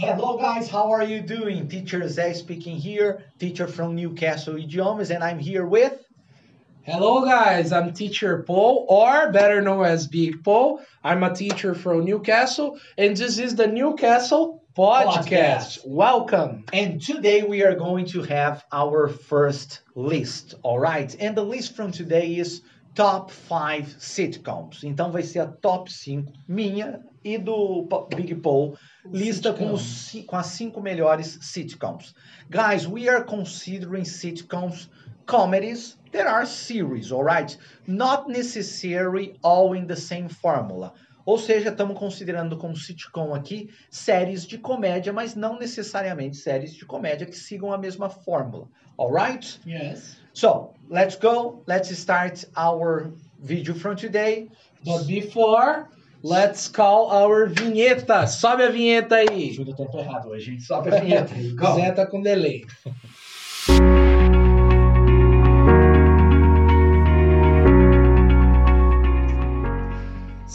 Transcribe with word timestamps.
Hello 0.00 0.38
guys, 0.38 0.70
how 0.70 0.92
are 0.92 1.02
you 1.02 1.20
doing? 1.20 1.66
Teacher 1.68 1.98
Zé 2.02 2.32
speaking 2.32 2.76
here, 2.76 3.24
teacher 3.40 3.66
from 3.66 3.96
Newcastle 3.96 4.54
Idiomas, 4.54 5.10
and 5.12 5.24
I'm 5.24 5.40
here 5.40 5.66
with 5.66 5.92
Hello, 6.84 7.24
guys. 7.24 7.72
I'm 7.72 7.92
Teacher 7.92 8.44
Paul, 8.44 8.86
or 8.88 9.32
better 9.32 9.60
known 9.60 9.84
as 9.84 10.06
Big 10.06 10.44
Paul. 10.44 10.80
I'm 11.02 11.24
a 11.24 11.34
teacher 11.34 11.74
from 11.74 12.04
Newcastle, 12.04 12.78
and 12.96 13.16
this 13.16 13.38
is 13.38 13.56
the 13.56 13.66
Newcastle 13.66 14.62
Podcast. 14.78 15.26
Podcast. 15.26 15.78
Welcome. 15.84 16.66
and 16.72 17.02
today 17.02 17.42
we 17.42 17.64
are 17.64 17.74
going 17.74 18.06
to 18.06 18.22
have 18.22 18.64
our 18.70 19.08
first 19.08 19.80
list, 19.96 20.54
all 20.62 20.78
right? 20.78 21.12
And 21.18 21.36
the 21.36 21.42
list 21.42 21.74
from 21.74 21.90
today 21.90 22.36
is 22.36 22.62
top 22.94 23.32
5 23.32 23.96
sitcoms. 23.98 24.84
Então 24.84 25.10
vai 25.10 25.22
ser 25.22 25.40
a 25.40 25.56
top 25.60 25.88
5 25.88 26.28
minha 26.46 27.00
e 27.24 27.38
do 27.38 27.86
Big 28.14 28.34
Paul, 28.36 28.76
lista 29.04 29.52
com, 29.52 29.72
os, 29.72 30.12
com 30.26 30.36
as 30.36 30.46
5 30.46 30.80
melhores 30.80 31.38
sitcoms. 31.42 32.14
Guys, 32.50 32.86
we 32.86 33.08
are 33.08 33.24
considering 33.24 34.04
sitcoms 34.04 34.88
comedies 35.26 35.98
that 36.12 36.26
are 36.26 36.46
series, 36.46 37.12
all 37.12 37.22
right? 37.22 37.56
Not 37.86 38.28
necessarily 38.28 39.38
all 39.42 39.74
in 39.74 39.86
the 39.86 39.96
same 39.96 40.28
formula. 40.28 40.94
Ou 41.26 41.36
seja, 41.36 41.68
estamos 41.68 41.98
considerando 41.98 42.56
como 42.56 42.74
sitcom 42.74 43.34
aqui 43.34 43.68
séries 43.90 44.46
de 44.46 44.56
comédia, 44.56 45.12
mas 45.12 45.34
não 45.34 45.58
necessariamente 45.58 46.38
séries 46.38 46.72
de 46.72 46.86
comédia 46.86 47.26
que 47.26 47.36
sigam 47.36 47.70
a 47.70 47.76
mesma 47.76 48.08
fórmula. 48.08 48.66
Alright? 48.98 49.60
Yes. 49.66 50.16
So, 50.32 50.72
let's 50.88 51.16
go. 51.16 51.62
Let's 51.66 51.90
start 51.90 52.46
our 52.56 53.12
video 53.38 53.74
from 53.74 53.96
today. 53.96 54.48
But 54.82 55.06
before, 55.06 55.90
let's 56.22 56.68
call 56.68 57.10
our 57.10 57.46
vinheta. 57.48 58.26
Sobe 58.26 58.64
a 58.64 58.70
vinheta 58.70 59.16
aí. 59.16 59.52
Juro, 59.52 59.74
tempo 59.74 59.98
errado 59.98 60.28
hoje, 60.28 60.52
hein? 60.52 60.60
Sobe 60.60 60.94
a 60.94 60.98
vinheta 61.00 61.34
aí. 61.34 61.50
Go. 61.54 61.74
Zé 61.74 61.90
tá 61.92 62.06
com 62.06 62.20
delay. 62.20 62.64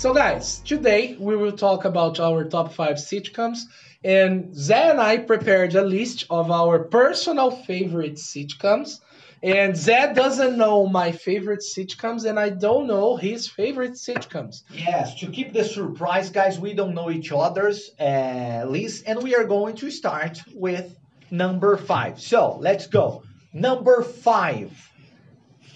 So, 0.04 0.14
guys, 0.14 0.60
today 0.60 1.16
we 1.18 1.38
will 1.38 1.54
talk 1.54 1.86
about 1.86 2.20
our 2.20 2.44
top 2.44 2.74
five 2.74 2.98
sitcoms. 2.98 3.60
And 4.04 4.54
Zé 4.54 4.92
and 4.92 5.00
I 5.00 5.16
prepared 5.16 5.76
a 5.76 5.82
list 5.82 6.26
of 6.30 6.52
our 6.52 6.80
personal 6.84 7.52
favorite 7.52 8.16
sitcoms. 8.16 9.00
And 9.42 9.76
Zé 9.76 10.14
doesn't 10.14 10.58
know 10.58 10.88
my 10.88 11.14
favorite 11.14 11.62
sitcoms, 11.62 12.26
and 12.26 12.38
I 12.38 12.50
don't 12.50 12.86
know 12.86 13.16
his 13.16 13.48
favorite 13.48 13.94
sitcoms. 13.94 14.64
Yes, 14.74 15.18
to 15.22 15.28
keep 15.28 15.54
the 15.54 15.64
surprise, 15.64 16.32
guys, 16.32 16.60
we 16.60 16.74
don't 16.74 16.96
know 16.96 17.10
each 17.10 17.32
other's 17.32 17.90
uh, 17.98 18.66
list, 18.68 19.06
and 19.08 19.24
we 19.24 19.36
are 19.36 19.46
going 19.46 19.78
to 19.78 19.90
start 19.90 20.42
with 20.54 20.94
number 21.32 21.78
five. 21.78 22.20
So, 22.20 22.58
let's 22.60 22.88
go. 22.88 23.24
Number 23.54 24.04
five. 24.04 24.70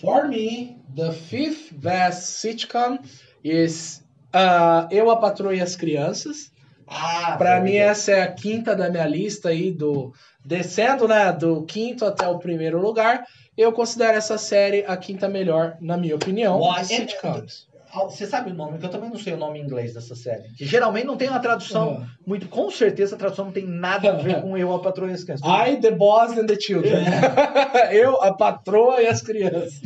For 0.01 0.27
me, 0.27 0.79
the 0.93 1.13
fifth 1.13 1.71
best 1.71 2.43
sitcom 2.43 3.07
is 3.41 4.01
uh, 4.37 4.87
Eu, 4.91 5.09
a 5.09 5.17
Patroa 5.17 5.55
e 5.55 5.61
as 5.61 5.75
Crianças. 5.75 6.51
Ah, 6.87 7.35
very 7.37 7.61
mim, 7.61 7.75
essa 7.75 8.11
é 8.11 8.21
a 8.21 8.31
quinta 8.31 8.75
da 8.75 8.89
minha 8.89 9.05
lista 9.05 9.49
aí, 9.49 9.71
do 9.71 10.13
descendo, 10.45 11.07
né, 11.07 11.33
do 11.33 11.63
quinto 11.65 12.05
até 12.05 12.27
o 12.27 12.39
primeiro 12.39 12.79
lugar. 12.79 13.25
Eu 13.57 13.73
considero 13.73 14.17
essa 14.17 14.37
série 14.37 14.85
a 14.87 14.95
quinta 14.95 15.27
melhor, 15.27 15.75
na 15.81 15.97
minha 15.97 16.15
opinião, 16.15 16.61
Uai, 16.61 16.85
de 16.85 16.93
é- 16.93 16.97
sitcoms. 16.97 17.67
Você 18.05 18.25
sabe 18.25 18.51
o 18.51 18.53
nome? 18.53 18.77
Que 18.77 18.85
eu 18.85 18.89
também 18.89 19.09
não 19.09 19.17
sei 19.17 19.33
o 19.33 19.37
nome 19.37 19.59
em 19.59 19.63
inglês 19.63 19.93
dessa 19.93 20.15
série. 20.15 20.43
Que 20.55 20.65
geralmente 20.65 21.05
não 21.05 21.17
tem 21.17 21.29
uma 21.29 21.39
tradução 21.39 21.89
Uhum. 21.95 22.05
muito. 22.25 22.47
Com 22.47 22.69
certeza 22.71 23.15
a 23.15 23.17
tradução 23.17 23.45
não 23.45 23.51
tem 23.51 23.65
nada 23.65 24.09
a 24.11 24.15
ver 24.15 24.41
com 24.41 24.57
eu, 24.57 24.73
a 24.73 24.79
patroa 24.79 25.09
e 25.09 25.13
as 25.13 25.23
crianças. 25.23 25.47
I, 25.47 25.77
the 25.77 25.91
boss 25.91 26.37
and 26.37 26.45
the 26.47 26.59
children. 26.59 27.03
Eu, 27.91 28.21
a 28.21 28.33
patroa 28.33 29.01
e 29.01 29.07
as 29.07 29.21
crianças. 29.21 29.81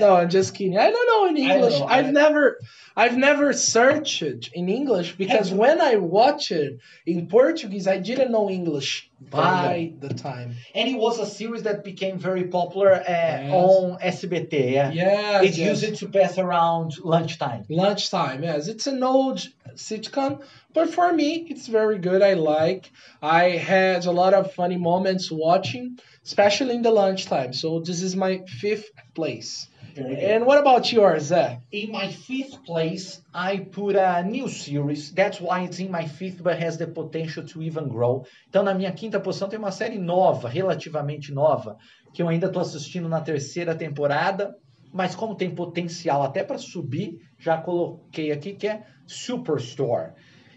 No, 0.00 0.16
I'm 0.20 0.30
just 0.30 0.52
kidding. 0.54 0.76
I 0.76 0.90
don't 0.90 1.06
know 1.06 1.26
in 1.28 1.36
English. 1.38 1.78
know. 1.78 1.88
I've 1.88 2.12
never, 2.12 2.56
I've 2.96 3.16
never 3.16 3.52
searched 3.52 4.50
in 4.54 4.68
English 4.68 5.14
because 5.16 5.50
Have- 5.50 5.58
when 5.58 5.80
I 5.80 5.96
watched 5.96 6.50
it 6.50 6.78
in 7.06 7.26
Portuguese, 7.26 7.86
I 7.88 7.98
didn't 7.98 8.30
know 8.30 8.50
English 8.50 9.10
by 9.30 9.92
the 10.00 10.08
time. 10.14 10.54
And 10.74 10.88
it 10.88 10.98
was 10.98 11.18
a 11.18 11.26
series 11.26 11.62
that 11.64 11.84
became 11.84 12.18
very 12.18 12.44
popular 12.44 12.92
uh, 12.92 13.02
Yes. 13.06 13.52
on 13.52 13.98
SBT. 14.00 14.72
Yeah. 14.72 14.90
Yes, 14.92 15.44
It 15.44 15.58
yes. 15.58 15.82
used 15.82 16.00
to 16.00 16.08
pass 16.08 16.38
around 16.38 16.92
lunchtime. 17.02 17.64
Lunchtime, 17.68 18.42
yes. 18.42 18.68
It's 18.68 18.86
an 18.86 19.02
old 19.02 19.46
sitcom, 19.74 20.42
but 20.74 20.92
for 20.92 21.12
me, 21.12 21.46
it's 21.50 21.66
very 21.66 21.98
good. 21.98 22.22
I 22.22 22.34
like. 22.34 22.90
I 23.20 23.50
had 23.50 24.06
a 24.06 24.10
lot 24.12 24.34
of 24.34 24.52
funny 24.54 24.76
moments 24.76 25.30
watching, 25.30 25.98
especially 26.24 26.74
in 26.74 26.82
the 26.82 26.90
lunchtime. 26.90 27.52
So 27.52 27.80
this 27.80 28.02
is 28.02 28.14
my 28.16 28.40
fifth 28.60 28.90
place. 29.14 29.66
And 29.96 30.46
what 30.46 30.58
about 30.58 30.90
yours, 30.90 31.30
Zé? 31.30 31.60
In 31.70 31.92
my 31.92 32.08
fifth 32.08 32.64
place, 32.64 33.20
I 33.34 33.58
put 33.58 33.96
a 33.96 34.22
new 34.22 34.48
series. 34.48 35.12
That's 35.12 35.40
why 35.40 35.64
it's 35.64 35.80
in 35.80 35.90
my 35.90 36.06
fifth, 36.06 36.42
but 36.42 36.58
has 36.58 36.78
the 36.78 36.86
potential 36.86 37.44
to 37.48 37.62
even 37.62 37.88
grow. 37.88 38.24
Então, 38.48 38.62
na 38.62 38.74
minha 38.74 38.92
quinta 38.92 39.20
posição, 39.20 39.48
tem 39.48 39.58
uma 39.58 39.70
série 39.70 39.98
nova, 39.98 40.48
relativamente 40.48 41.32
nova, 41.32 41.76
que 42.14 42.22
eu 42.22 42.28
ainda 42.28 42.46
estou 42.46 42.62
assistindo 42.62 43.08
na 43.08 43.20
terceira 43.20 43.74
temporada, 43.74 44.54
mas 44.92 45.14
como 45.14 45.34
tem 45.34 45.50
potencial 45.50 46.22
até 46.22 46.42
para 46.42 46.58
subir, 46.58 47.18
já 47.38 47.58
coloquei 47.58 48.32
aqui 48.32 48.54
que 48.54 48.68
é 48.68 48.82
Superstore. 49.06 50.12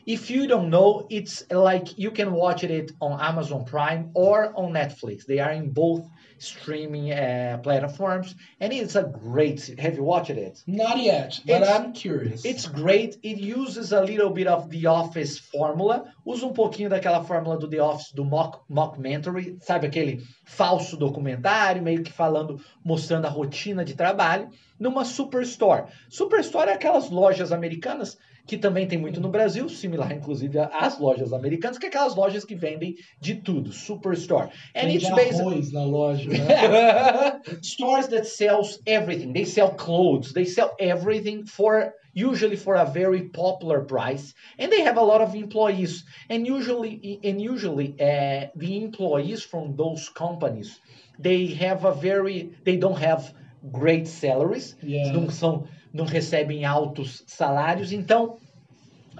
If 0.07 0.29
you 0.29 0.47
don't 0.47 0.69
know, 0.69 1.07
it's 1.09 1.45
like 1.49 1.95
you 1.97 2.11
can 2.11 2.31
watch 2.31 2.63
it 2.63 2.93
on 3.01 3.19
Amazon 3.19 3.63
Prime 3.63 4.11
or 4.13 4.53
on 4.55 4.71
Netflix. 4.71 5.25
They 5.25 5.39
are 5.39 5.55
in 5.55 5.71
both 5.71 6.05
streaming 6.37 7.11
uh, 7.11 7.59
platforms, 7.63 8.35
and 8.59 8.73
it's 8.73 8.95
a 8.95 9.03
great. 9.03 9.73
Have 9.79 9.95
you 9.95 10.03
watched 10.03 10.29
it? 10.31 10.61
Not 10.67 10.97
yet, 10.99 11.39
but 11.45 11.61
It's- 11.61 11.69
I'm 11.79 11.93
curious. 11.93 12.43
It's 12.45 12.65
great. 12.67 13.17
It 13.23 13.37
uses 13.37 13.91
a 13.91 14.01
little 14.01 14.29
bit 14.31 14.47
of 14.47 14.69
The 14.69 14.87
Office 14.87 15.39
fórmula. 15.39 16.05
Usa 16.25 16.45
um 16.45 16.53
pouquinho 16.53 16.89
daquela 16.89 17.23
fórmula 17.23 17.57
do 17.59 17.67
The 17.67 17.79
Office, 17.79 18.11
do 18.13 18.23
mock, 18.25 18.61
mockumentary. 18.69 19.57
Sabe 19.61 19.87
aquele 19.87 20.21
falso 20.45 20.97
documentário, 20.97 21.81
meio 21.81 22.03
que 22.03 22.11
falando, 22.11 22.59
mostrando 22.83 23.25
a 23.25 23.29
rotina 23.29 23.83
de 23.85 23.93
trabalho, 23.95 24.49
numa 24.79 25.05
Superstore. 25.05 25.85
Superstore 26.09 26.69
é 26.69 26.73
aquelas 26.73 27.09
lojas 27.09 27.51
americanas 27.51 28.17
que 28.47 28.57
também 28.57 28.87
tem 28.87 28.97
muito 28.97 29.19
no 29.19 29.29
Brasil, 29.29 29.67
similar 29.69 30.11
inclusive 30.11 30.57
às 30.59 30.99
lojas 30.99 31.33
americanas, 31.33 31.77
que 31.77 31.85
é 31.85 31.89
aquelas 31.89 32.15
lojas 32.15 32.45
que 32.45 32.55
vendem 32.55 32.95
de 33.19 33.35
tudo. 33.35 33.71
Superstore. 33.71 34.49
And 34.75 34.81
Tem 34.81 34.95
it's 34.95 35.07
de 35.07 35.15
based 35.15 35.41
arroz 35.41 35.71
na 35.71 35.83
loja, 35.83 36.29
né? 36.29 37.41
stores 37.61 38.07
that 38.07 38.25
sells 38.25 38.79
everything 38.85 39.33
they 39.33 39.45
sell 39.45 39.69
clothes 39.75 40.33
they 40.33 40.45
sell 40.45 40.71
everything 40.79 41.45
for 41.45 41.93
usually 42.13 42.55
for 42.55 42.75
a 42.75 42.85
very 42.85 43.29
popular 43.29 43.83
price 43.85 44.33
and 44.59 44.69
they 44.71 44.81
have 44.81 44.97
a 44.97 45.03
lot 45.03 45.21
of 45.21 45.35
employees 45.35 46.03
and 46.29 46.47
usually 46.47 47.19
and 47.23 47.41
usually 47.41 47.95
uh, 47.99 48.47
the 48.55 48.77
employees 48.83 49.43
from 49.43 49.75
those 49.75 50.09
companies 50.09 50.79
they 51.19 51.47
have 51.47 51.85
a 51.85 51.93
very 51.93 52.51
they 52.63 52.77
don't 52.77 52.99
have 52.99 53.33
great 53.71 54.07
salaries 54.07 54.75
Yeah. 54.81 55.11
não 55.11 55.29
são 55.29 55.65
não 55.95 56.05
recebem 56.05 56.65
altos 56.65 57.23
salários 57.25 57.91
então 57.93 58.37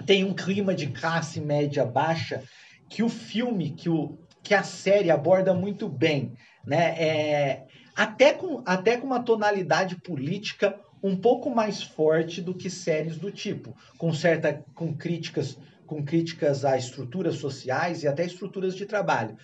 tem 0.04 0.24
um 0.24 0.34
clima 0.34 0.74
de 0.74 0.88
classe 0.88 1.40
média 1.40 1.84
baixa 1.84 2.42
que 2.88 3.02
o 3.02 3.08
filme, 3.08 3.70
que, 3.70 3.88
o, 3.88 4.18
que 4.42 4.54
a 4.54 4.62
série 4.62 5.10
aborda 5.10 5.54
muito 5.54 5.88
bem, 5.88 6.34
né? 6.64 6.94
É, 7.02 7.66
até, 7.94 8.32
com, 8.32 8.62
até 8.66 8.96
com 8.96 9.06
uma 9.06 9.22
tonalidade 9.22 9.96
política 9.96 10.78
um 11.02 11.16
pouco 11.16 11.50
mais 11.50 11.82
forte 11.82 12.40
do 12.40 12.54
que 12.54 12.68
séries 12.68 13.16
do 13.16 13.30
tipo, 13.30 13.74
com 13.96 14.12
certa 14.12 14.62
com 14.74 14.94
críticas 14.94 15.58
com 15.86 16.04
críticas 16.04 16.64
a 16.64 16.76
estruturas 16.76 17.36
sociais 17.36 18.02
e 18.02 18.08
até 18.08 18.24
estruturas 18.24 18.74
de 18.74 18.86
trabalho. 18.86 19.36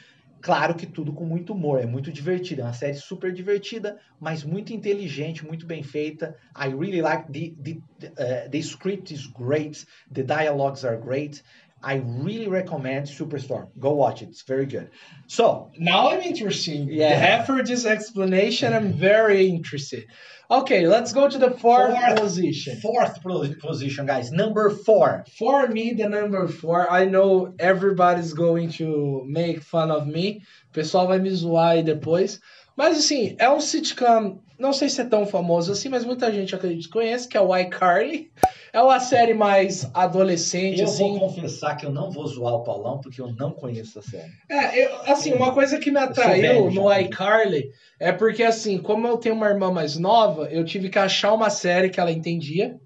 Claro 0.43 0.75
que 0.75 0.87
tudo 0.87 1.12
com 1.12 1.25
muito 1.25 1.53
humor, 1.53 1.81
é 1.81 1.87
muito 1.87 2.11
divertido, 2.11 2.62
é 2.62 2.65
uma 2.65 2.73
série 2.73 2.97
super 2.97 3.33
divertida, 3.33 3.97
mas 4.19 4.43
muito 4.43 4.73
inteligente, 4.73 5.47
muito 5.47 5.65
bem 5.65 5.85
feita. 5.85 6.37
I 6.56 6.69
really 6.69 7.00
like 7.00 7.31
the 7.31 7.55
the 7.62 7.79
uh, 8.09 8.50
the 8.50 8.59
script 8.59 9.15
is 9.15 9.29
great, 9.29 9.87
the 10.12 10.25
dialogues 10.25 10.85
are 10.85 10.99
great. 10.99 11.44
I 11.82 11.94
really 11.96 12.49
recommend 12.49 13.06
Superstore. 13.06 13.69
Go 13.79 13.93
watch 13.94 14.23
it; 14.23 14.29
it's 14.29 14.43
very 14.43 14.67
good. 14.67 14.90
So 15.26 15.70
Now 15.79 16.11
I'm 16.11 16.20
interested. 16.20 16.88
Yeah. 16.88 17.08
After 17.38 17.62
this 17.62 17.84
explanation, 17.87 18.73
I'm 18.73 18.93
very 18.93 19.49
interested. 19.49 20.06
Okay, 20.50 20.87
let's 20.87 21.12
go 21.14 21.29
to 21.29 21.38
the 21.38 21.50
fourth, 21.52 21.94
Fourth. 21.94 22.20
position. 22.20 22.76
fourth 22.81 23.23
position, 23.58 24.05
guys, 24.05 24.31
number 24.31 24.69
four. 24.69 25.25
For 25.38 25.67
me, 25.67 25.94
the 25.94 26.08
number 26.08 26.46
four, 26.46 26.90
I 26.93 27.06
know 27.06 27.55
everybody's 27.58 28.35
going 28.35 28.70
to 28.73 29.23
make 29.26 29.62
fun 29.62 29.90
of 29.90 30.06
me. 30.06 30.43
O 30.70 30.73
pessoal 30.75 31.06
vai 31.08 31.19
me 31.19 31.31
zoar 31.31 31.70
aí 31.76 31.82
depois. 31.82 32.38
Mas 32.76 32.99
assim, 32.99 33.35
é 33.38 33.49
um 33.50 33.61
sitcom, 33.61 34.40
não 34.58 34.73
sei 34.73 34.88
se 34.88 35.00
é 35.00 35.05
tão 35.05 35.26
famoso 35.26 35.73
assim, 35.73 35.88
mas 35.88 36.05
muita 36.05 36.31
gente 36.32 36.55
acredito 36.55 36.88
conhece, 36.90 37.28
que 37.28 37.37
é 37.37 37.40
o 37.40 37.55
iCarly. 37.56 38.31
É 38.73 38.81
uma 38.81 38.99
série 39.01 39.35
mais 39.35 39.91
adolescente, 39.93 40.81
Eu 40.81 40.87
assim. 40.87 41.19
vou 41.19 41.29
confessar 41.29 41.77
que 41.77 41.85
eu 41.85 41.91
não 41.93 42.11
vou 42.11 42.27
zoar 42.27 42.55
o 42.55 42.63
Paulão, 42.63 42.99
porque 43.03 43.21
eu 43.21 43.31
não 43.35 43.51
conheço 43.51 43.99
a 43.99 44.03
série. 44.03 44.31
É, 44.51 44.87
eu- 44.87 45.03
assim, 45.13 45.33
uma 45.35 45.53
coisa 45.53 45.79
que 45.79 45.91
me 45.91 45.99
atraiu 45.99 46.71
no 46.71 46.89
já. 46.89 47.01
iCarly 47.03 47.71
é 48.01 48.13
porque, 48.13 48.43
assim, 48.43 48.79
como 48.79 49.07
eu 49.07 49.19
tenho 49.19 49.35
uma 49.35 49.49
irmã 49.49 49.71
mais 49.71 49.99
nova, 49.99 50.49
eu 50.51 50.65
tive 50.65 50.89
que 50.89 50.99
achar 50.99 51.35
uma 51.35 51.51
série 51.51 51.91
que 51.91 52.01
ela 52.01 52.11
entendia 52.11 52.77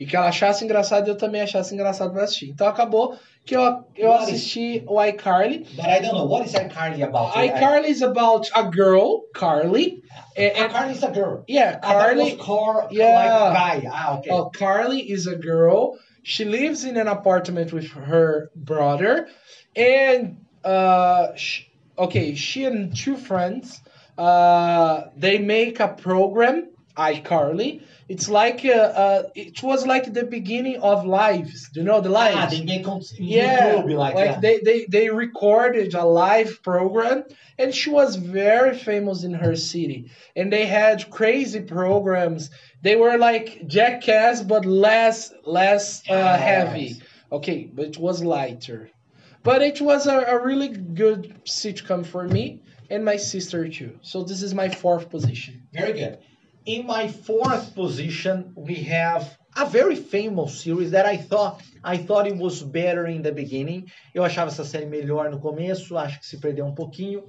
e 0.00 0.06
que 0.06 0.16
ela 0.16 0.28
achasse 0.28 0.64
engraçado 0.64 1.06
e 1.06 1.10
eu 1.10 1.16
também 1.16 1.42
achasse 1.42 1.74
engraçado 1.74 2.12
pra 2.12 2.24
assistir. 2.24 2.48
Então 2.48 2.66
acabou 2.66 3.16
que 3.44 3.54
eu, 3.54 3.84
eu 3.94 4.08
What 4.08 4.22
is- 4.24 4.28
assisti 4.30 4.82
o 4.88 5.00
iCarly. 5.04 5.58
But 5.76 5.84
I 5.84 6.00
don't 6.00 6.14
know. 6.14 6.26
What 6.26 6.46
is 6.48 6.54
iCarly 6.54 7.02
about? 7.02 7.34
iCarly 7.36 7.88
is 7.90 8.02
about 8.02 8.48
a 8.54 8.62
girl, 8.62 9.20
Carly. 9.34 10.02
And- 10.36 10.52
iCarly 10.56 10.92
is 10.92 11.04
a 11.04 11.08
girl. 11.10 11.44
yeah, 11.46 11.74
it 11.76 11.82
Carly. 11.82 12.36
car, 12.36 12.88
Yeah. 12.90 13.14
like 13.14 13.82
guy. 13.82 13.90
Ah, 13.92 14.18
okay. 14.18 14.30
Oh, 14.30 14.50
Carly 14.50 15.00
is 15.00 15.26
a 15.26 15.36
girl. 15.36 15.98
She 16.22 16.44
lives 16.44 16.84
in 16.84 16.96
an 16.96 17.06
apartment 17.08 17.72
with 17.72 17.88
her 17.92 18.50
brother, 18.54 19.26
and 19.76 20.38
uh, 20.64 21.34
sh 21.34 21.62
okay, 21.98 22.34
she 22.34 22.64
and 22.64 22.94
two 22.96 23.16
friends, 23.16 23.80
uh, 24.18 25.04
they 25.16 25.38
make 25.38 25.80
a 25.80 25.88
program, 25.88 26.69
iCarly. 26.96 27.82
It's 28.08 28.28
like 28.28 28.64
uh, 28.64 28.70
uh, 28.70 29.22
it 29.34 29.62
was 29.62 29.86
like 29.86 30.12
the 30.12 30.24
beginning 30.24 30.80
of 30.80 31.06
lives. 31.06 31.68
Do 31.70 31.80
you 31.80 31.86
know 31.86 32.00
the 32.00 32.08
lives? 32.08 32.36
Ah, 32.36 32.46
they 32.46 32.64
make 32.64 32.86
yeah, 33.18 33.76
YouTube 33.76 33.96
like, 33.96 34.14
like 34.14 34.26
that. 34.26 34.40
they, 34.40 34.58
they 34.60 34.86
they 34.86 35.10
recorded 35.10 35.94
a 35.94 36.04
live 36.04 36.62
program, 36.62 37.24
and 37.58 37.72
she 37.74 37.90
was 37.90 38.16
very 38.16 38.76
famous 38.76 39.22
in 39.22 39.34
her 39.34 39.54
city. 39.54 40.10
And 40.34 40.52
they 40.52 40.66
had 40.66 41.08
crazy 41.10 41.60
programs. 41.60 42.50
They 42.82 42.96
were 42.96 43.16
like 43.16 43.66
Jackass, 43.66 44.42
but 44.42 44.64
less 44.64 45.32
less 45.44 46.02
uh, 46.10 46.36
heavy. 46.36 47.00
Okay, 47.30 47.70
but 47.72 47.86
it 47.86 47.98
was 47.98 48.24
lighter. 48.24 48.90
But 49.42 49.62
it 49.62 49.80
was 49.80 50.06
a, 50.06 50.18
a 50.18 50.44
really 50.44 50.68
good 50.68 51.42
sitcom 51.46 52.04
for 52.04 52.26
me 52.26 52.62
and 52.90 53.04
my 53.04 53.16
sister 53.16 53.68
too. 53.68 53.98
So 54.02 54.24
this 54.24 54.42
is 54.42 54.52
my 54.52 54.68
fourth 54.68 55.08
position. 55.08 55.68
Very 55.72 55.92
good. 55.92 56.18
In 56.66 56.86
my 56.86 57.08
fourth 57.08 57.74
position, 57.74 58.52
we 58.54 58.74
have 58.84 59.38
a 59.56 59.66
very 59.66 59.96
famous 59.96 60.60
series 60.60 60.90
that 60.90 61.06
I 61.06 61.16
thought 61.16 61.62
I 61.82 61.96
thought 61.96 62.26
it 62.26 62.36
was 62.36 62.62
better 62.62 63.06
in 63.06 63.22
the 63.22 63.32
beginning. 63.32 63.86
Eu 64.14 64.22
achava 64.22 64.50
essa 64.50 64.64
série 64.64 64.86
melhor 64.86 65.30
no 65.30 65.40
começo, 65.40 65.96
acho 65.96 66.20
que 66.20 66.26
se 66.26 66.38
perdeu 66.38 66.66
um 66.66 66.74
pouquinho. 66.74 67.24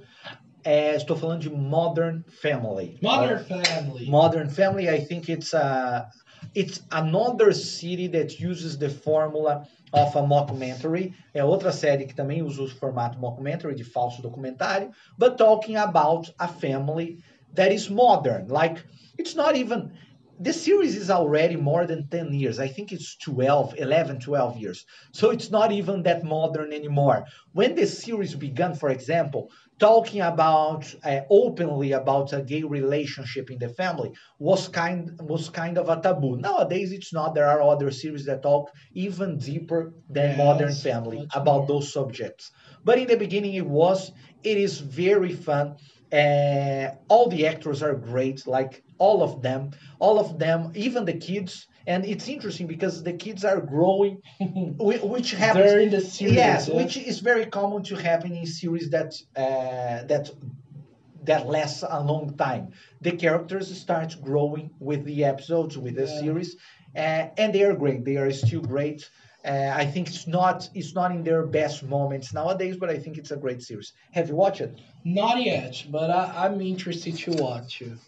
É, 0.64 0.94
estou 0.94 1.16
falando 1.16 1.40
de 1.40 1.50
Modern 1.50 2.22
Family. 2.40 2.98
Family. 3.00 4.06
Modern 4.06 4.48
Family, 4.48 4.88
I 4.88 5.04
think 5.04 5.32
it's 5.32 5.54
a 5.54 6.08
it's 6.54 6.82
another 6.90 7.52
city 7.54 8.08
that 8.08 8.38
uses 8.38 8.76
the 8.76 8.90
formula 8.90 9.66
of 9.92 10.16
a 10.16 10.22
mockumentary. 10.22 11.14
É 11.34 11.42
outra 11.42 11.72
série 11.72 12.06
que 12.06 12.14
também 12.14 12.42
usa 12.42 12.62
o 12.62 12.68
formato 12.68 13.18
mockumentary 13.18 13.74
de 13.74 13.84
falso 13.84 14.22
documentário, 14.22 14.90
but 15.18 15.36
talking 15.36 15.76
about 15.76 16.32
a 16.38 16.46
family 16.46 17.18
that 17.54 17.72
is 17.72 17.90
modern. 17.90 18.48
Like 18.48 18.84
it's 19.18 19.34
not 19.34 19.56
even 19.56 19.92
the 20.40 20.52
series 20.52 20.96
is 20.96 21.10
already 21.10 21.56
more 21.56 21.86
than 21.86 22.08
10 22.08 22.32
years. 22.32 22.58
I 22.58 22.66
think 22.68 22.90
it's 22.92 23.16
12, 23.18 23.74
11, 23.78 24.20
12 24.20 24.56
years. 24.56 24.84
So 25.12 25.30
it's 25.30 25.50
not 25.50 25.70
even 25.72 26.02
that 26.04 26.24
modern 26.24 26.72
anymore. 26.72 27.26
When 27.52 27.74
the 27.76 27.86
series 27.86 28.34
began, 28.34 28.74
for 28.74 28.88
example, 28.90 29.50
talking 29.78 30.20
about 30.20 30.92
uh, 31.04 31.20
openly 31.30 31.92
about 31.92 32.32
a 32.32 32.42
gay 32.42 32.62
relationship 32.62 33.50
in 33.50 33.58
the 33.58 33.68
family 33.68 34.12
was 34.38 34.68
kind 34.68 35.10
was 35.20 35.48
kind 35.50 35.78
of 35.78 35.88
a 35.88 36.00
taboo. 36.00 36.36
Nowadays 36.38 36.92
it's 36.92 37.12
not. 37.12 37.34
There 37.34 37.46
are 37.48 37.62
other 37.62 37.90
series 37.90 38.24
that 38.26 38.42
talk 38.42 38.70
even 38.94 39.38
deeper 39.38 39.92
than 40.08 40.30
Yes, 40.30 40.36
Modern 40.36 40.74
Family 40.76 41.26
about 41.34 41.58
more. 41.58 41.66
those 41.68 41.92
subjects. 41.92 42.50
But 42.84 42.98
in 42.98 43.06
the 43.08 43.16
beginning 43.16 43.54
it 43.54 43.66
was. 43.66 44.10
It 44.44 44.58
is 44.58 44.80
very 44.80 45.32
fun. 45.32 45.76
Uh, 46.12 46.90
all 47.08 47.28
the 47.28 47.46
actors 47.46 47.82
are 47.82 47.94
great, 47.94 48.46
like 48.46 48.82
all 48.98 49.22
of 49.22 49.42
them, 49.42 49.70
all 49.98 50.18
of 50.18 50.38
them, 50.38 50.70
even 50.74 51.04
the 51.04 51.14
kids. 51.14 51.66
And 51.86 52.04
it's 52.04 52.28
interesting 52.28 52.66
because 52.66 53.02
the 53.02 53.14
kids 53.14 53.44
are 53.44 53.60
growing, 53.60 54.20
which 54.78 55.30
happens. 55.32 55.72
They're 55.72 55.80
in 55.80 55.90
the 55.90 56.00
series. 56.00 56.34
yes, 56.36 56.68
yeah. 56.68 56.76
which 56.76 56.96
is 56.96 57.20
very 57.20 57.46
common 57.46 57.82
to 57.84 57.96
happen 57.96 58.32
in 58.36 58.46
series 58.46 58.90
that 58.90 59.14
uh, 59.36 60.04
that 60.06 60.30
that 61.24 61.46
lasts 61.46 61.84
a 61.88 62.02
long 62.02 62.36
time. 62.36 62.72
The 63.00 63.12
characters 63.12 63.68
start 63.80 64.16
growing 64.20 64.70
with 64.80 65.04
the 65.04 65.24
episodes, 65.24 65.78
with 65.78 65.94
the 65.94 66.02
Yeah. 66.06 66.20
series, 66.20 66.56
uh, 66.96 67.24
and 67.38 67.52
they 67.54 67.62
are 67.62 67.74
great. 67.74 68.04
They 68.04 68.16
are 68.16 68.30
still 68.32 68.60
great. 68.62 69.08
Uh, 69.44 69.72
I 69.74 69.86
think 69.86 70.08
it's 70.08 70.26
not 70.26 70.68
it's 70.74 70.94
not 70.94 71.10
in 71.10 71.24
their 71.24 71.44
best 71.46 71.82
moments 71.82 72.32
nowadays, 72.32 72.76
but 72.76 72.90
I 72.90 72.98
think 72.98 73.18
it's 73.18 73.32
a 73.32 73.36
great 73.36 73.60
series. 73.62 73.92
Have 74.12 74.28
you 74.28 74.36
watched 74.36 74.60
it? 74.60 74.78
Not 75.04 75.42
yet, 75.42 75.84
but 75.90 76.10
I, 76.10 76.44
I'm 76.44 76.60
interested 76.60 77.16
to 77.18 77.32
watch 77.42 77.80
you. 77.80 77.98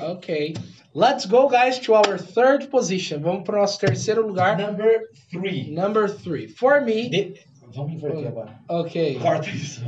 Ok. 0.00 0.54
Let's 0.92 1.24
go, 1.24 1.48
guys, 1.48 1.78
to 1.80 1.94
our 1.94 2.18
third 2.18 2.70
position. 2.70 3.22
Vamos 3.22 3.44
para 3.44 3.58
o 3.58 3.62
nosso 3.62 3.78
terceiro 3.78 4.26
lugar. 4.26 4.56
Number 4.58 5.08
three. 5.30 5.70
Number 5.70 6.08
three. 6.08 6.46
For 6.48 6.80
me, 6.80 7.36
Vamos 7.74 7.92
inverter 7.92 8.26
agora. 8.26 8.58
ok. 8.68 9.18
Corta 9.20 9.48
isso. 9.50 9.80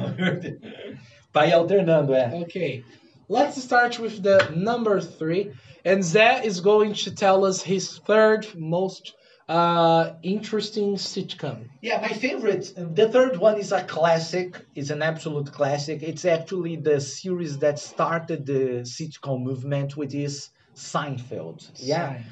Vai 1.32 1.52
alternando, 1.52 2.14
é. 2.14 2.32
Okay. 2.42 2.84
Let's 3.28 3.56
start 3.62 3.98
with 3.98 4.22
the 4.22 4.50
number 4.54 5.00
three. 5.00 5.50
And 5.84 5.98
Zé 6.02 6.44
is 6.44 6.60
going 6.60 6.94
to 6.94 7.10
tell 7.10 7.44
us 7.44 7.62
his 7.62 7.98
third 7.98 8.46
most 8.56 9.12
uh, 9.48 10.12
interesting 10.22 10.94
sitcom. 10.94 11.68
Yeah, 11.82 12.00
my 12.00 12.08
favorite. 12.08 12.72
The 12.76 13.08
third 13.08 13.36
one 13.36 13.58
is 13.58 13.72
a 13.72 13.82
classic. 13.82 14.64
It's 14.74 14.90
an 14.90 15.02
absolute 15.02 15.52
classic. 15.52 16.02
It's 16.02 16.24
actually 16.24 16.76
the 16.76 17.00
series 17.00 17.58
that 17.58 17.78
started 17.78 18.46
the 18.46 18.84
sitcom 18.84 19.42
movement, 19.42 19.96
which 19.96 20.14
is 20.14 20.50
Seinfeld. 20.74 21.70
Yeah. 21.76 22.22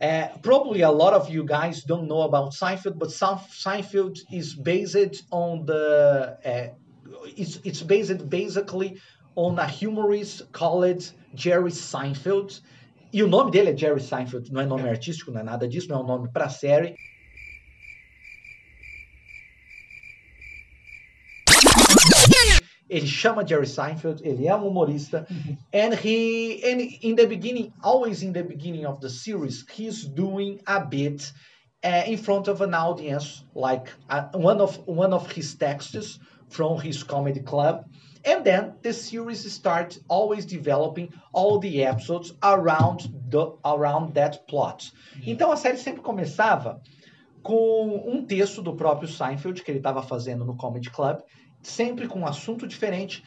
Uh, 0.00 0.28
probably 0.42 0.80
a 0.80 0.90
lot 0.90 1.12
of 1.12 1.30
you 1.30 1.44
guys 1.44 1.84
don't 1.84 2.08
know 2.08 2.22
about 2.22 2.52
Seinfeld, 2.52 2.98
but 2.98 3.10
Seinf- 3.10 3.50
Seinfeld 3.50 4.18
is 4.32 4.54
based 4.54 5.24
on 5.30 5.66
the. 5.66 6.38
Uh, 6.44 6.74
it's 7.36 7.60
it's 7.64 7.82
based 7.82 8.28
basically 8.28 8.98
on 9.36 9.58
a 9.58 9.68
humorist 9.68 10.50
called 10.52 11.12
Jerry 11.34 11.70
Seinfeld. 11.70 12.60
E 13.12 13.22
o 13.22 13.28
nome 13.28 13.50
dele 13.50 13.70
é 13.70 13.76
Jerry 13.76 14.00
Seinfeld, 14.00 14.50
não 14.50 14.62
é 14.62 14.66
nome 14.66 14.88
artístico, 14.88 15.30
não 15.30 15.40
é 15.40 15.42
nada 15.42 15.68
disso, 15.68 15.88
não 15.88 15.98
é 15.98 16.00
um 16.00 16.06
nome 16.06 16.32
para 16.32 16.48
série. 16.48 16.94
Ele 22.88 23.06
chama 23.06 23.46
Jerry 23.46 23.66
Seinfeld, 23.66 24.22
ele 24.26 24.46
é 24.46 24.56
um 24.56 24.66
humorista, 24.68 25.26
and 25.74 25.94
he 25.94 26.62
and 26.64 26.80
in 27.02 27.14
the 27.14 27.26
beginning, 27.26 27.72
always 27.82 28.22
in 28.22 28.32
the 28.32 28.42
beginning 28.42 28.86
of 28.86 29.00
the 29.00 29.08
series, 29.08 29.64
he's 29.74 30.06
doing 30.06 30.60
a 30.66 30.80
bit 30.80 31.32
uh, 31.84 32.04
in 32.06 32.16
front 32.16 32.48
of 32.48 32.62
an 32.62 32.74
audience, 32.74 33.44
like 33.54 33.88
uh, 34.08 34.24
one 34.34 34.60
of 34.60 34.78
one 34.86 35.12
of 35.12 35.30
his 35.30 35.54
texts 35.54 36.18
from 36.48 36.78
his 36.80 37.02
comedy 37.02 37.40
club, 37.40 37.84
and 38.24 38.44
then 38.44 38.74
the 38.82 38.92
series 38.92 39.50
starts 39.52 40.00
always 40.08 40.44
developing 40.44 41.12
all 41.32 41.58
the 41.58 41.82
episodes 41.84 42.34
around 42.42 43.12
the 43.28 43.52
around 43.64 44.14
that 44.14 44.46
plot. 44.46 44.92
Então 45.26 45.50
a 45.50 45.56
série 45.56 45.78
sempre 45.78 46.02
começava 46.02 46.80
com 47.42 48.02
um 48.06 48.24
texto 48.24 48.62
do 48.62 48.74
próprio 48.74 49.08
Seinfeld 49.08 49.62
que 49.62 49.70
ele 49.70 49.78
estava 49.78 50.02
fazendo 50.02 50.44
no 50.44 50.56
Comedy 50.56 50.90
Club, 50.90 51.20
sempre 51.62 52.06
com 52.06 52.20
um 52.20 52.26
assunto 52.26 52.66
diferente. 52.66 53.22